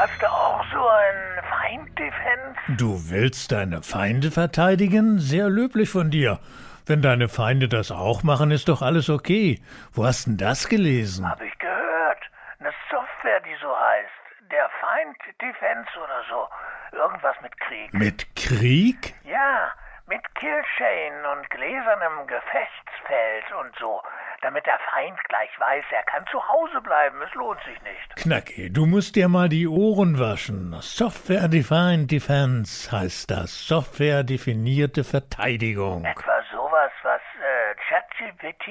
Hast 0.00 0.22
du 0.22 0.26
auch 0.26 0.64
so 0.72 0.88
ein 0.88 1.44
Feinddefense? 1.44 2.58
Du 2.78 3.10
willst 3.10 3.52
deine 3.52 3.82
Feinde 3.82 4.30
verteidigen? 4.30 5.18
Sehr 5.18 5.50
löblich 5.50 5.90
von 5.90 6.10
dir. 6.10 6.38
Wenn 6.86 7.02
deine 7.02 7.28
Feinde 7.28 7.68
das 7.68 7.90
auch 7.90 8.22
machen, 8.22 8.50
ist 8.50 8.70
doch 8.70 8.80
alles 8.80 9.10
okay. 9.10 9.60
Wo 9.92 10.06
hast 10.06 10.26
denn 10.26 10.38
das 10.38 10.70
gelesen? 10.70 11.28
Hab 11.28 11.42
ich 11.42 11.58
gehört. 11.58 12.22
Eine 12.60 12.72
Software, 12.90 13.40
die 13.40 13.54
so 13.60 13.68
heißt. 13.68 14.50
Der 14.50 14.70
Feind 14.80 15.18
Defense 15.38 15.90
oder 15.98 16.22
so. 16.30 16.96
Irgendwas 16.96 17.36
mit 17.42 17.60
Krieg. 17.60 17.92
Mit 17.92 18.34
Krieg? 18.36 19.12
Ja, 19.24 19.70
mit 20.06 20.22
Killchain 20.34 21.12
und 21.30 21.50
gläsernem 21.50 22.26
Gefechtsfeld 22.26 23.52
und 23.60 23.76
so 23.78 24.00
damit 24.42 24.64
der 24.66 24.78
Feind 24.92 25.18
gleich 25.28 25.50
weiß, 25.58 25.84
er 25.90 26.02
kann 26.04 26.24
zu 26.30 26.38
Hause 26.48 26.80
bleiben. 26.80 27.20
Es 27.22 27.34
lohnt 27.34 27.60
sich 27.64 27.80
nicht. 27.82 28.16
Knacki, 28.16 28.72
du 28.72 28.86
musst 28.86 29.16
dir 29.16 29.28
mal 29.28 29.48
die 29.48 29.68
Ohren 29.68 30.18
waschen. 30.18 30.74
Software 30.80 31.48
Defined 31.48 32.10
Defense 32.10 32.90
heißt 32.90 33.30
das. 33.30 33.66
Software 33.66 34.24
definierte 34.24 35.04
Verteidigung. 35.04 36.04
Etwa 36.04 36.42
sowas, 36.50 36.90
was 37.02 37.20
äh, 37.40 37.74
ChatGPT 37.88 38.64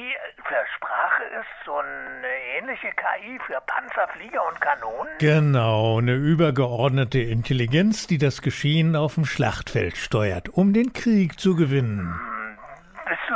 für 0.44 0.66
Sprache 0.76 1.24
ist, 1.40 1.66
so 1.66 1.76
eine 1.78 2.28
ähnliche 2.58 2.90
KI 2.92 3.40
für 3.46 3.60
Panzer, 3.66 4.08
Flieger 4.14 4.48
und 4.48 4.60
Kanonen? 4.62 5.14
Genau, 5.20 6.00
eine 6.00 6.16
übergeordnete 6.16 7.20
Intelligenz, 7.20 8.08
die 8.08 8.18
das 8.18 8.42
Geschehen 8.42 8.96
auf 8.96 9.16
dem 9.16 9.26
Schlachtfeld 9.26 9.98
steuert, 9.98 10.50
um 10.50 10.74
den 10.74 10.94
Krieg 10.94 11.40
zu 11.40 11.56
gewinnen. 11.56 12.20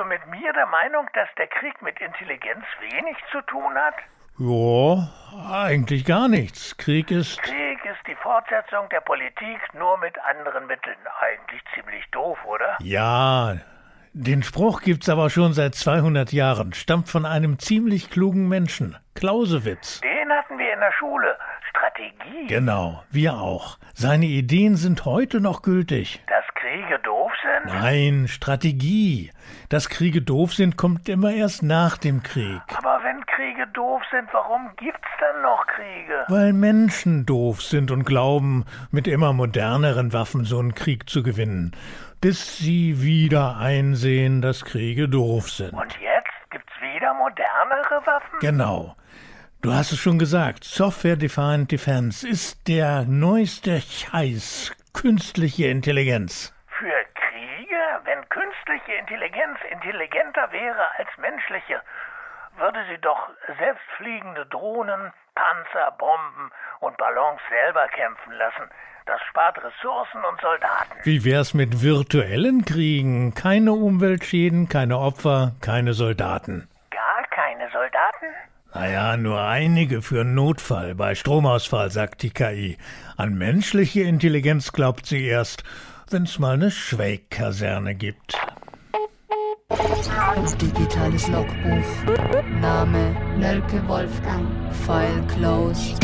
Mit 0.07 0.27
mir 0.27 0.51
der 0.53 0.65
Meinung, 0.67 1.07
dass 1.13 1.29
der 1.37 1.47
Krieg 1.47 1.81
mit 1.81 1.99
Intelligenz 1.99 2.65
wenig 2.81 3.15
zu 3.31 3.41
tun 3.41 3.73
hat? 3.75 3.95
Ja, 4.37 5.07
eigentlich 5.51 6.05
gar 6.05 6.27
nichts. 6.27 6.77
Krieg 6.77 7.09
ist. 7.09 7.41
Krieg 7.41 7.79
ist 7.85 8.05
die 8.07 8.15
Fortsetzung 8.15 8.89
der 8.89 9.01
Politik 9.01 9.59
nur 9.73 9.97
mit 9.99 10.13
anderen 10.19 10.67
Mitteln. 10.67 10.97
Eigentlich 11.21 11.61
ziemlich 11.73 12.03
doof, 12.11 12.37
oder? 12.45 12.77
Ja, 12.79 13.55
den 14.15 14.43
Spruch 14.43 14.81
gibt's 14.81 15.09
aber 15.09 15.31
schon 15.31 15.53
seit 15.53 15.73
200 15.73 16.31
Jahren. 16.33 16.73
Stammt 16.73 17.09
von 17.09 17.25
einem 17.25 17.57
ziemlich 17.57 18.11
klugen 18.11 18.47
Menschen. 18.47 18.95
Clausewitz. 19.15 20.01
Den 20.01 20.31
hatten 20.31 20.59
wir 20.59 20.71
in 20.71 20.79
der 20.79 20.93
Schule. 20.99 21.35
Strategie. 21.71 22.47
Genau, 22.47 23.03
wir 23.09 23.33
auch. 23.33 23.79
Seine 23.93 24.25
Ideen 24.25 24.75
sind 24.75 25.05
heute 25.05 25.41
noch 25.41 25.63
gültig. 25.63 26.23
Dass 26.27 26.45
Kriege 26.53 26.99
sind? 27.43 27.73
Nein, 27.73 28.27
Strategie. 28.27 29.32
Dass 29.69 29.89
Kriege 29.89 30.21
doof 30.21 30.53
sind, 30.53 30.77
kommt 30.77 31.10
immer 31.10 31.32
erst 31.32 31.62
nach 31.63 31.97
dem 31.97 32.23
Krieg. 32.23 32.62
Aber 32.77 32.99
wenn 33.03 33.25
Kriege 33.25 33.67
doof 33.73 34.01
sind, 34.12 34.27
warum 34.32 34.69
gibt's 34.77 35.10
dann 35.19 35.41
noch 35.41 35.67
Kriege? 35.67 36.25
Weil 36.29 36.53
Menschen 36.53 37.25
doof 37.25 37.62
sind 37.62 37.91
und 37.91 38.06
glauben, 38.06 38.65
mit 38.91 39.08
immer 39.08 39.34
moderneren 39.34 40.13
Waffen 40.13 40.45
so 40.45 40.60
einen 40.60 40.73
Krieg 40.73 41.10
zu 41.10 41.23
gewinnen 41.23 41.75
bis 42.23 42.58
sie 42.58 43.01
wieder 43.01 43.58
einsehen, 43.58 44.41
dass 44.41 44.63
Kriege 44.63 45.10
doof 45.10 45.51
sind. 45.51 45.73
Und 45.73 45.91
jetzt 45.99 46.49
gibt's 46.51 46.71
wieder 46.79 47.13
modernere 47.15 48.06
Waffen? 48.06 48.39
Genau. 48.39 48.95
Du 49.62 49.73
hast 49.73 49.91
es 49.91 49.99
schon 49.99 50.19
gesagt, 50.19 50.63
Software 50.63 51.17
Defined 51.17 51.69
Defense 51.69 52.25
ist 52.25 52.69
der 52.69 53.03
neueste 53.03 53.82
Scheiß, 53.82 54.71
künstliche 54.93 55.67
Intelligenz. 55.67 56.52
Künstliche 58.65 58.97
Intelligenz 58.97 59.58
intelligenter 59.71 60.52
wäre 60.52 60.86
als 60.97 61.10
menschliche, 61.17 61.82
würde 62.58 62.80
sie 62.89 62.97
doch 63.02 63.30
selbstfliegende 63.60 64.45
Drohnen, 64.45 65.12
Panzer, 65.36 65.91
Bomben 65.97 66.52
und 66.80 66.95
Ballons 66.97 67.41
selber 67.49 67.88
kämpfen 67.89 68.32
lassen. 68.34 68.69
Das 69.06 69.19
spart 69.30 69.58
Ressourcen 69.58 70.23
und 70.23 70.39
Soldaten. 70.39 70.97
Wie 71.04 71.26
wär's 71.26 71.54
mit 71.54 71.82
virtuellen 71.82 72.63
Kriegen? 72.63 73.34
Keine 73.34 73.73
Umweltschäden, 73.73 74.69
keine 74.69 74.97
Opfer, 74.97 75.52
keine 75.60 75.93
Soldaten. 75.93 76.69
Gar 76.89 77.23
keine 77.32 77.69
Soldaten? 77.69 78.28
Naja, 78.73 79.17
nur 79.17 79.41
einige 79.41 80.02
für 80.02 80.23
Notfall 80.23 80.95
bei 80.95 81.15
Stromausfall, 81.15 81.91
sagt 81.91 82.21
die 82.21 82.32
KI. 82.32 82.78
An 83.17 83.38
menschliche 83.38 84.04
Intelligenz 84.04 84.71
glaubt 84.71 85.06
sie 85.06 85.28
erst, 85.28 85.63
wenn's 86.10 86.39
mal 86.39 86.54
eine 86.54 86.71
Schweikkaserne 86.71 87.95
gibt. 87.95 88.38
Digitales 90.62 91.27
Logbuch. 91.29 92.05
Name 92.62 93.15
Nölke 93.39 93.81
Wolfgang. 93.88 94.47
File 94.86 95.23
closed. 95.27 95.97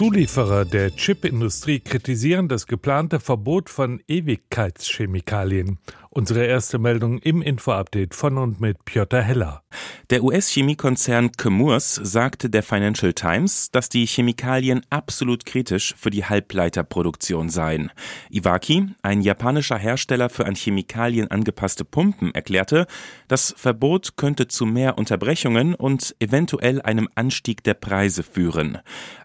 Zulieferer 0.00 0.64
der 0.64 0.96
Chipindustrie 0.96 1.80
kritisieren 1.80 2.48
das 2.48 2.66
geplante 2.66 3.20
Verbot 3.20 3.68
von 3.68 4.00
Ewigkeitschemikalien. 4.08 5.78
Unsere 6.12 6.44
erste 6.44 6.80
Meldung 6.80 7.20
im 7.20 7.40
Info-Update 7.40 8.16
von 8.16 8.36
und 8.36 8.60
mit 8.60 8.84
Piotr 8.84 9.22
Heller. 9.22 9.62
Der 10.10 10.24
US-Chemiekonzern 10.24 11.30
Chemours 11.40 11.94
sagte 12.02 12.50
der 12.50 12.64
Financial 12.64 13.12
Times, 13.12 13.70
dass 13.70 13.88
die 13.88 14.06
Chemikalien 14.06 14.80
absolut 14.90 15.46
kritisch 15.46 15.94
für 15.96 16.10
die 16.10 16.24
Halbleiterproduktion 16.24 17.48
seien. 17.48 17.92
Iwaki, 18.28 18.88
ein 19.02 19.20
japanischer 19.20 19.78
Hersteller 19.78 20.30
für 20.30 20.46
an 20.46 20.56
Chemikalien 20.56 21.30
angepasste 21.30 21.84
Pumpen, 21.84 22.34
erklärte, 22.34 22.88
das 23.28 23.54
Verbot 23.56 24.16
könnte 24.16 24.48
zu 24.48 24.66
mehr 24.66 24.98
Unterbrechungen 24.98 25.76
und 25.76 26.16
eventuell 26.18 26.82
einem 26.82 27.08
Anstieg 27.14 27.62
der 27.62 27.74
Preise 27.74 28.24
führen. 28.24 28.78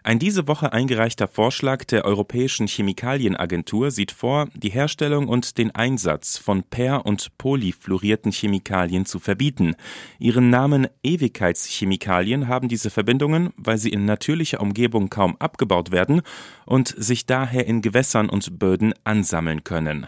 Ein 0.04 0.20
diese 0.20 0.46
Woche 0.46 0.72
eingereichter 0.72 1.26
Vorschlag 1.26 1.82
der 1.82 2.04
Europäischen 2.04 2.68
Chemikalienagentur 2.68 3.90
sieht 3.90 4.12
vor, 4.12 4.46
die 4.54 4.70
Herstellung 4.70 5.26
und 5.26 5.58
den 5.58 5.74
Einsatz 5.74 6.38
von 6.38 6.62
per- 6.76 7.06
und 7.06 7.38
polyfluorierten 7.38 8.32
Chemikalien 8.32 9.06
zu 9.06 9.18
verbieten. 9.18 9.76
Ihren 10.18 10.50
Namen 10.50 10.88
Ewigkeitschemikalien 11.02 12.48
haben 12.48 12.68
diese 12.68 12.90
Verbindungen, 12.90 13.54
weil 13.56 13.78
sie 13.78 13.88
in 13.88 14.04
natürlicher 14.04 14.60
Umgebung 14.60 15.08
kaum 15.08 15.36
abgebaut 15.38 15.90
werden 15.90 16.20
und 16.66 16.88
sich 16.88 17.24
daher 17.24 17.66
in 17.66 17.80
Gewässern 17.80 18.28
und 18.28 18.58
Böden 18.58 18.92
ansammeln 19.04 19.64
können. 19.64 20.06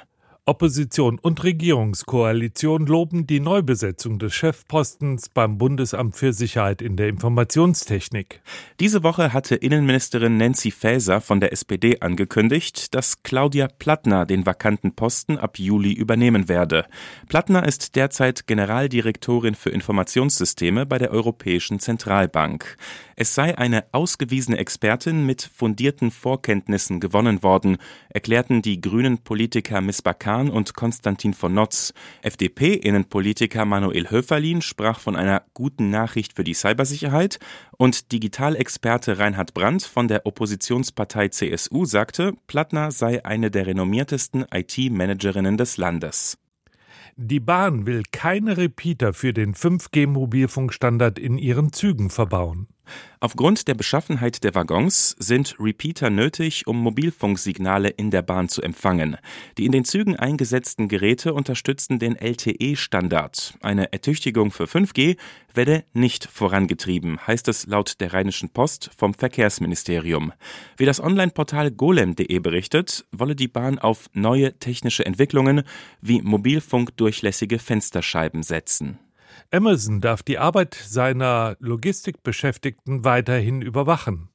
Opposition 0.48 1.18
und 1.18 1.44
Regierungskoalition 1.44 2.86
loben 2.86 3.26
die 3.26 3.38
Neubesetzung 3.38 4.18
des 4.18 4.34
Chefpostens 4.34 5.28
beim 5.28 5.58
Bundesamt 5.58 6.16
für 6.16 6.32
Sicherheit 6.32 6.80
in 6.80 6.96
der 6.96 7.08
Informationstechnik. 7.08 8.40
Diese 8.80 9.02
Woche 9.02 9.34
hatte 9.34 9.56
Innenministerin 9.56 10.38
Nancy 10.38 10.70
Faeser 10.70 11.20
von 11.20 11.40
der 11.40 11.52
SPD 11.52 12.00
angekündigt, 12.00 12.94
dass 12.94 13.22
Claudia 13.22 13.68
Plattner 13.68 14.24
den 14.24 14.46
vakanten 14.46 14.94
Posten 14.94 15.36
ab 15.36 15.58
Juli 15.58 15.92
übernehmen 15.92 16.48
werde. 16.48 16.86
Plattner 17.28 17.66
ist 17.66 17.94
derzeit 17.94 18.46
Generaldirektorin 18.46 19.54
für 19.54 19.68
Informationssysteme 19.68 20.86
bei 20.86 20.96
der 20.96 21.10
Europäischen 21.10 21.78
Zentralbank. 21.78 22.78
Es 23.20 23.34
sei 23.34 23.58
eine 23.58 23.84
ausgewiesene 23.90 24.58
Expertin 24.58 25.26
mit 25.26 25.42
fundierten 25.42 26.12
Vorkenntnissen 26.12 27.00
gewonnen 27.00 27.42
worden, 27.42 27.78
erklärten 28.10 28.62
die 28.62 28.80
grünen 28.80 29.18
Politiker 29.18 29.82
Hahn 30.24 30.50
und 30.50 30.74
Konstantin 30.74 31.34
von 31.34 31.52
Notz. 31.52 31.92
FDP-Innenpolitiker 32.22 33.64
Manuel 33.64 34.08
Höferlin 34.08 34.62
sprach 34.62 35.00
von 35.00 35.16
einer 35.16 35.42
guten 35.52 35.90
Nachricht 35.90 36.34
für 36.34 36.44
die 36.44 36.54
Cybersicherheit 36.54 37.40
und 37.76 38.12
Digitalexperte 38.12 39.18
Reinhard 39.18 39.52
Brandt 39.52 39.82
von 39.82 40.06
der 40.06 40.24
Oppositionspartei 40.24 41.26
CSU 41.30 41.86
sagte, 41.86 42.34
Plattner 42.46 42.92
sei 42.92 43.24
eine 43.24 43.50
der 43.50 43.66
renommiertesten 43.66 44.44
IT-Managerinnen 44.54 45.56
des 45.56 45.76
Landes. 45.76 46.38
Die 47.16 47.40
Bahn 47.40 47.84
will 47.84 48.04
keine 48.12 48.56
Repeater 48.56 49.12
für 49.12 49.32
den 49.32 49.54
5G-Mobilfunkstandard 49.54 51.18
in 51.18 51.36
ihren 51.36 51.72
Zügen 51.72 52.10
verbauen. 52.10 52.68
Aufgrund 53.20 53.66
der 53.66 53.74
Beschaffenheit 53.74 54.44
der 54.44 54.54
Waggons 54.54 55.16
sind 55.18 55.56
Repeater 55.58 56.10
nötig, 56.10 56.66
um 56.66 56.78
Mobilfunksignale 56.78 57.88
in 57.88 58.10
der 58.10 58.22
Bahn 58.22 58.48
zu 58.48 58.62
empfangen. 58.62 59.16
Die 59.56 59.66
in 59.66 59.72
den 59.72 59.84
Zügen 59.84 60.16
eingesetzten 60.16 60.88
Geräte 60.88 61.34
unterstützen 61.34 61.98
den 61.98 62.14
LTE-Standard. 62.16 63.54
Eine 63.60 63.92
Ertüchtigung 63.92 64.52
für 64.52 64.64
5G 64.64 65.16
werde 65.54 65.84
nicht 65.92 66.26
vorangetrieben, 66.26 67.26
heißt 67.26 67.48
es 67.48 67.66
laut 67.66 68.00
der 68.00 68.12
Rheinischen 68.12 68.50
Post 68.50 68.90
vom 68.96 69.14
Verkehrsministerium. 69.14 70.32
Wie 70.76 70.86
das 70.86 71.00
Online-Portal 71.00 71.72
golem.de 71.72 72.38
berichtet, 72.38 73.04
wolle 73.10 73.34
die 73.34 73.48
Bahn 73.48 73.78
auf 73.78 74.08
neue 74.12 74.58
technische 74.58 75.04
Entwicklungen 75.04 75.62
wie 76.00 76.22
mobilfunkdurchlässige 76.22 77.58
Fensterscheiben 77.58 78.42
setzen. 78.44 78.98
Amazon 79.50 80.00
darf 80.00 80.22
die 80.22 80.38
Arbeit 80.38 80.74
seiner 80.74 81.56
Logistikbeschäftigten 81.60 83.04
weiterhin 83.04 83.62
überwachen. 83.62 84.30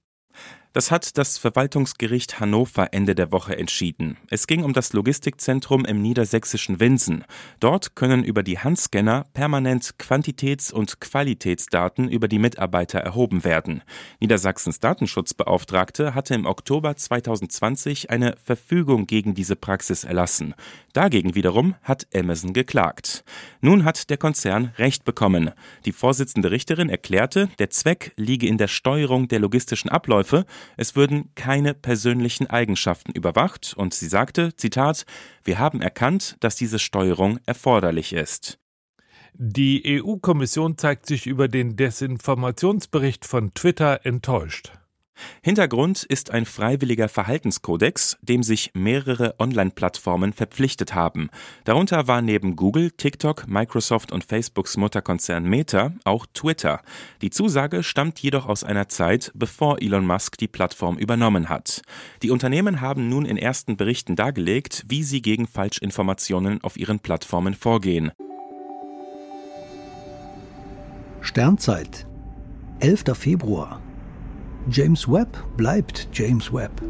Das 0.73 0.89
hat 0.89 1.19
das 1.19 1.37
Verwaltungsgericht 1.37 2.39
Hannover 2.39 2.93
Ende 2.93 3.13
der 3.13 3.31
Woche 3.31 3.55
entschieden. 3.55 4.17
Es 4.31 4.47
ging 4.47 4.63
um 4.63 4.73
das 4.73 4.91
Logistikzentrum 4.93 5.85
im 5.85 6.01
niedersächsischen 6.01 6.79
Winsen. 6.79 7.25
Dort 7.59 7.95
können 7.95 8.23
über 8.23 8.41
die 8.41 8.57
Handscanner 8.57 9.27
permanent 9.35 9.99
Quantitäts- 9.99 10.73
und 10.73 10.99
Qualitätsdaten 10.99 12.09
über 12.09 12.27
die 12.27 12.39
Mitarbeiter 12.39 12.97
erhoben 12.97 13.43
werden. 13.43 13.83
Niedersachsens 14.19 14.79
Datenschutzbeauftragte 14.79 16.15
hatte 16.15 16.33
im 16.33 16.47
Oktober 16.47 16.95
2020 16.95 18.09
eine 18.09 18.35
Verfügung 18.43 19.05
gegen 19.05 19.35
diese 19.35 19.55
Praxis 19.55 20.03
erlassen. 20.03 20.55
Dagegen 20.93 21.35
wiederum 21.35 21.75
hat 21.83 22.07
Amazon 22.15 22.51
geklagt. 22.51 23.23
Nun 23.61 23.85
hat 23.85 24.09
der 24.09 24.17
Konzern 24.17 24.73
Recht 24.79 25.05
bekommen. 25.05 25.51
Die 25.85 25.91
Vorsitzende 25.91 26.49
Richterin 26.49 26.89
erklärte, 26.89 27.49
der 27.59 27.69
Zweck 27.69 28.13
liege 28.17 28.47
in 28.47 28.57
der 28.57 28.67
Steuerung 28.67 29.27
der 29.27 29.39
logistischen 29.39 29.91
Abläufe 29.91 30.45
es 30.77 30.95
würden 30.95 31.31
keine 31.35 31.73
persönlichen 31.73 32.47
Eigenschaften 32.47 33.11
überwacht 33.11 33.73
und 33.75 33.93
sie 33.93 34.07
sagte, 34.07 34.55
Zitat, 34.55 35.05
wir 35.43 35.59
haben 35.59 35.81
erkannt, 35.81 36.37
dass 36.39 36.55
diese 36.55 36.79
Steuerung 36.79 37.39
erforderlich 37.45 38.13
ist. 38.13 38.59
Die 39.35 40.01
EU-Kommission 40.03 40.77
zeigt 40.77 41.07
sich 41.07 41.25
über 41.25 41.47
den 41.47 41.75
Desinformationsbericht 41.75 43.25
von 43.25 43.53
Twitter 43.53 44.05
enttäuscht. 44.05 44.73
Hintergrund 45.41 46.03
ist 46.03 46.31
ein 46.31 46.45
freiwilliger 46.45 47.09
Verhaltenskodex, 47.09 48.17
dem 48.21 48.43
sich 48.43 48.71
mehrere 48.73 49.35
Online-Plattformen 49.39 50.33
verpflichtet 50.33 50.95
haben. 50.95 51.29
Darunter 51.65 52.07
war 52.07 52.21
neben 52.21 52.55
Google, 52.55 52.91
TikTok, 52.91 53.47
Microsoft 53.47 54.11
und 54.11 54.23
Facebooks 54.23 54.77
Mutterkonzern 54.77 55.43
Meta 55.43 55.93
auch 56.03 56.25
Twitter. 56.33 56.81
Die 57.21 57.29
Zusage 57.29 57.83
stammt 57.83 58.19
jedoch 58.19 58.47
aus 58.47 58.63
einer 58.63 58.87
Zeit, 58.87 59.31
bevor 59.35 59.81
Elon 59.81 60.05
Musk 60.05 60.37
die 60.37 60.47
Plattform 60.47 60.97
übernommen 60.97 61.49
hat. 61.49 61.81
Die 62.21 62.31
Unternehmen 62.31 62.81
haben 62.81 63.09
nun 63.09 63.25
in 63.25 63.37
ersten 63.37 63.77
Berichten 63.77 64.15
dargelegt, 64.15 64.83
wie 64.87 65.03
sie 65.03 65.21
gegen 65.21 65.47
Falschinformationen 65.47 66.63
auf 66.63 66.77
ihren 66.77 66.99
Plattformen 66.99 67.53
vorgehen. 67.53 68.11
Sternzeit 71.21 72.05
11. 72.79 73.17
Februar 73.17 73.79
James 74.69 75.09
Webb 75.09 75.57
bleibt 75.57 76.07
James 76.13 76.53
Webb. 76.53 76.81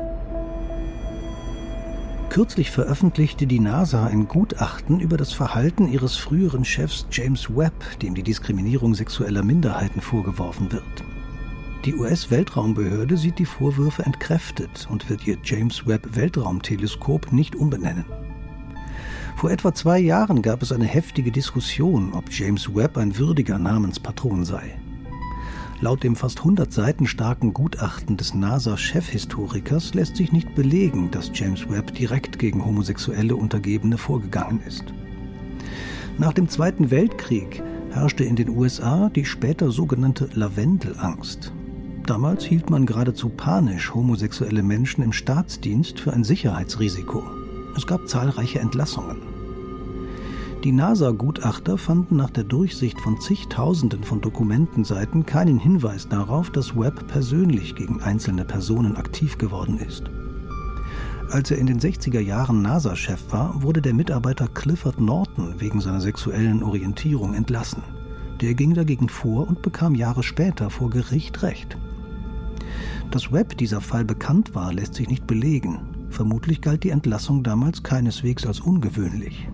Kürzlich 2.29 2.69
veröffentlichte 2.69 3.47
die 3.47 3.59
NASA 3.59 4.05
ein 4.05 4.27
Gutachten 4.27 4.99
über 4.99 5.17
das 5.17 5.33
Verhalten 5.33 5.91
ihres 5.91 6.15
früheren 6.15 6.65
Chefs 6.65 7.07
James 7.12 7.49
Webb, 7.55 7.73
dem 8.01 8.13
die 8.13 8.21
Diskriminierung 8.21 8.93
sexueller 8.93 9.43
Minderheiten 9.43 10.01
vorgeworfen 10.01 10.71
wird. 10.71 10.83
Die 11.86 11.95
US-Weltraumbehörde 11.95 13.17
sieht 13.17 13.39
die 13.39 13.45
Vorwürfe 13.45 14.03
entkräftet 14.03 14.88
und 14.89 15.09
wird 15.09 15.25
ihr 15.25 15.38
James 15.43 15.88
Webb 15.88 16.15
Weltraumteleskop 16.15 17.31
nicht 17.31 17.55
umbenennen. 17.55 18.05
Vor 19.36 19.49
etwa 19.49 19.73
zwei 19.73 19.97
Jahren 19.99 20.43
gab 20.43 20.62
es 20.62 20.71
eine 20.71 20.86
heftige 20.86 21.31
Diskussion, 21.31 22.13
ob 22.13 22.31
James 22.31 22.73
Webb 22.73 22.97
ein 22.97 23.17
würdiger 23.17 23.57
Namenspatron 23.57 24.45
sei. 24.45 24.79
Laut 25.83 26.01
dem 26.01 26.15
fast 26.15 26.37
100 26.37 26.71
Seiten 26.71 27.05
starken 27.07 27.51
Gutachten 27.51 28.15
des 28.15 28.33
NASA-Chefhistorikers 28.33 29.93
lässt 29.93 30.15
sich 30.15 30.31
nicht 30.31 30.55
belegen, 30.55 31.11
dass 31.11 31.29
James 31.33 31.69
Webb 31.69 31.93
direkt 31.93 32.39
gegen 32.39 32.63
homosexuelle 32.63 33.35
Untergebene 33.35 33.97
vorgegangen 33.97 34.61
ist. 34.65 34.85
Nach 36.17 36.31
dem 36.31 36.47
Zweiten 36.47 36.89
Weltkrieg 36.89 37.61
herrschte 37.91 38.23
in 38.23 38.37
den 38.37 38.47
USA 38.47 39.09
die 39.09 39.25
später 39.25 39.71
sogenannte 39.71 40.29
Lavendelangst. 40.33 41.51
Damals 42.05 42.45
hielt 42.45 42.69
man 42.69 42.85
geradezu 42.85 43.27
panisch 43.27 43.93
homosexuelle 43.93 44.63
Menschen 44.63 45.03
im 45.03 45.11
Staatsdienst 45.11 45.99
für 45.99 46.13
ein 46.13 46.23
Sicherheitsrisiko. 46.23 47.23
Es 47.75 47.85
gab 47.85 48.07
zahlreiche 48.07 48.59
Entlassungen. 48.59 49.32
Die 50.63 50.71
NASA-Gutachter 50.71 51.78
fanden 51.78 52.15
nach 52.15 52.30
der 52.30 52.45
Durchsicht 52.45 53.02
von 53.02 53.19
zigtausenden 53.19 54.06
von 54.06 54.21
Dokumentenseiten 54.21 55.26
keinen 55.26 55.60
Hinweis 55.60 56.08
darauf, 56.08 56.52
dass 56.52 56.73
Webb 56.73 57.06
persönlich 57.08 57.76
gegen 57.76 58.02
einzelne 58.02 58.45
Personen 58.45 58.95
aktiv 58.95 59.38
geworden 59.38 59.78
ist. 59.78 60.04
Als 61.30 61.52
er 61.52 61.58
in 61.58 61.65
den 61.65 61.82
60er 61.82 62.21
Jahren 62.21 62.62
NASA-Chef 62.62 63.19
war, 63.32 63.62
wurde 63.62 63.82
der 63.82 63.93
Mitarbeiter 63.93 64.47
Clifford 64.47 65.02
Norton 65.02 65.56
wegen 65.58 65.82
seiner 65.82 65.99
sexuellen 65.99 66.63
Orientierung 66.63 67.34
entlassen. 67.34 67.84
Der 68.39 68.54
ging 68.54 68.73
dagegen 68.73 69.10
vor 69.10 69.45
und 69.45 69.62
bekam 69.62 69.95
Jahre 69.95 70.23
später 70.23 70.69
vor 70.69 70.89
Gericht 70.89 71.43
Recht. 71.43 71.78
Dass 73.12 73.34
Webb 73.34 73.58
dieser 73.58 73.82
Fall 73.82 74.06
bekannt 74.06 74.56
war, 74.56 74.71
lässt 74.71 74.93
sich 74.93 75.10
nicht 75.10 75.28
belegen. 75.28 76.08
Vermutlich 76.10 76.62
galt 76.62 76.86
die 76.86 76.91
Entlassung 76.91 77.43
damals 77.43 77.84
keineswegs 77.84 78.45
als 78.45 78.62
ungewöhnlich. 78.62 79.49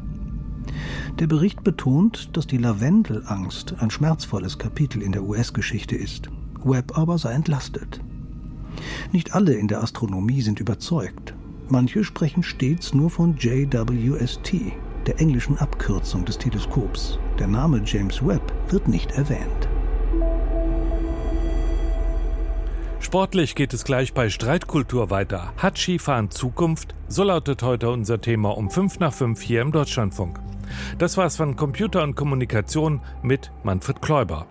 Der 1.20 1.28
Bericht 1.28 1.66
betont, 1.66 2.30
dass 2.38 2.48
die 2.48 2.58
Lavendelangst 2.58 3.76
ein 3.80 3.92
schmerzvolles 3.92 4.58
Kapitel 4.58 5.02
in 5.02 5.12
der 5.12 5.24
US-Geschichte 5.24 5.98
ist. 5.98 6.30
Webb 6.64 6.98
aber 6.98 7.18
sei 7.18 7.34
entlastet. 7.34 8.00
Nicht 9.12 9.36
alle 9.36 9.54
in 9.54 9.68
der 9.68 9.84
Astronomie 9.84 10.42
sind 10.42 10.62
überzeugt. 10.62 11.34
Manche 11.68 12.06
sprechen 12.06 12.42
stets 12.42 12.94
nur 12.94 13.10
von 13.10 13.36
JWST, 13.36 14.72
der 15.08 15.20
englischen 15.20 15.58
Abkürzung 15.58 16.24
des 16.24 16.38
Teleskops. 16.38 17.20
Der 17.38 17.48
Name 17.48 17.82
James 17.84 18.26
Webb 18.26 18.54
wird 18.70 18.88
nicht 18.88 19.12
erwähnt. 19.12 19.68
Sportlich 23.02 23.56
geht 23.56 23.74
es 23.74 23.84
gleich 23.84 24.14
bei 24.14 24.30
Streitkultur 24.30 25.10
weiter. 25.10 25.52
Hat 25.58 25.78
Skifahren 25.78 26.32
Zukunft? 26.32 26.96
So 27.10 27.24
lautet 27.24 27.62
heute 27.62 27.90
unser 27.90 28.22
Thema 28.22 28.56
um 28.56 28.70
5 28.70 29.00
nach 29.00 29.14
5 29.14 29.42
hier 29.42 29.62
im 29.62 29.74
Deutschlandfunk. 29.74 30.40
Das 30.98 31.18
war's 31.18 31.38
von 31.38 31.56
Computer 31.56 32.04
und 32.04 32.16
Kommunikation 32.16 33.02
mit 33.22 33.52
Manfred 33.64 34.02
Kläuber. 34.02 34.48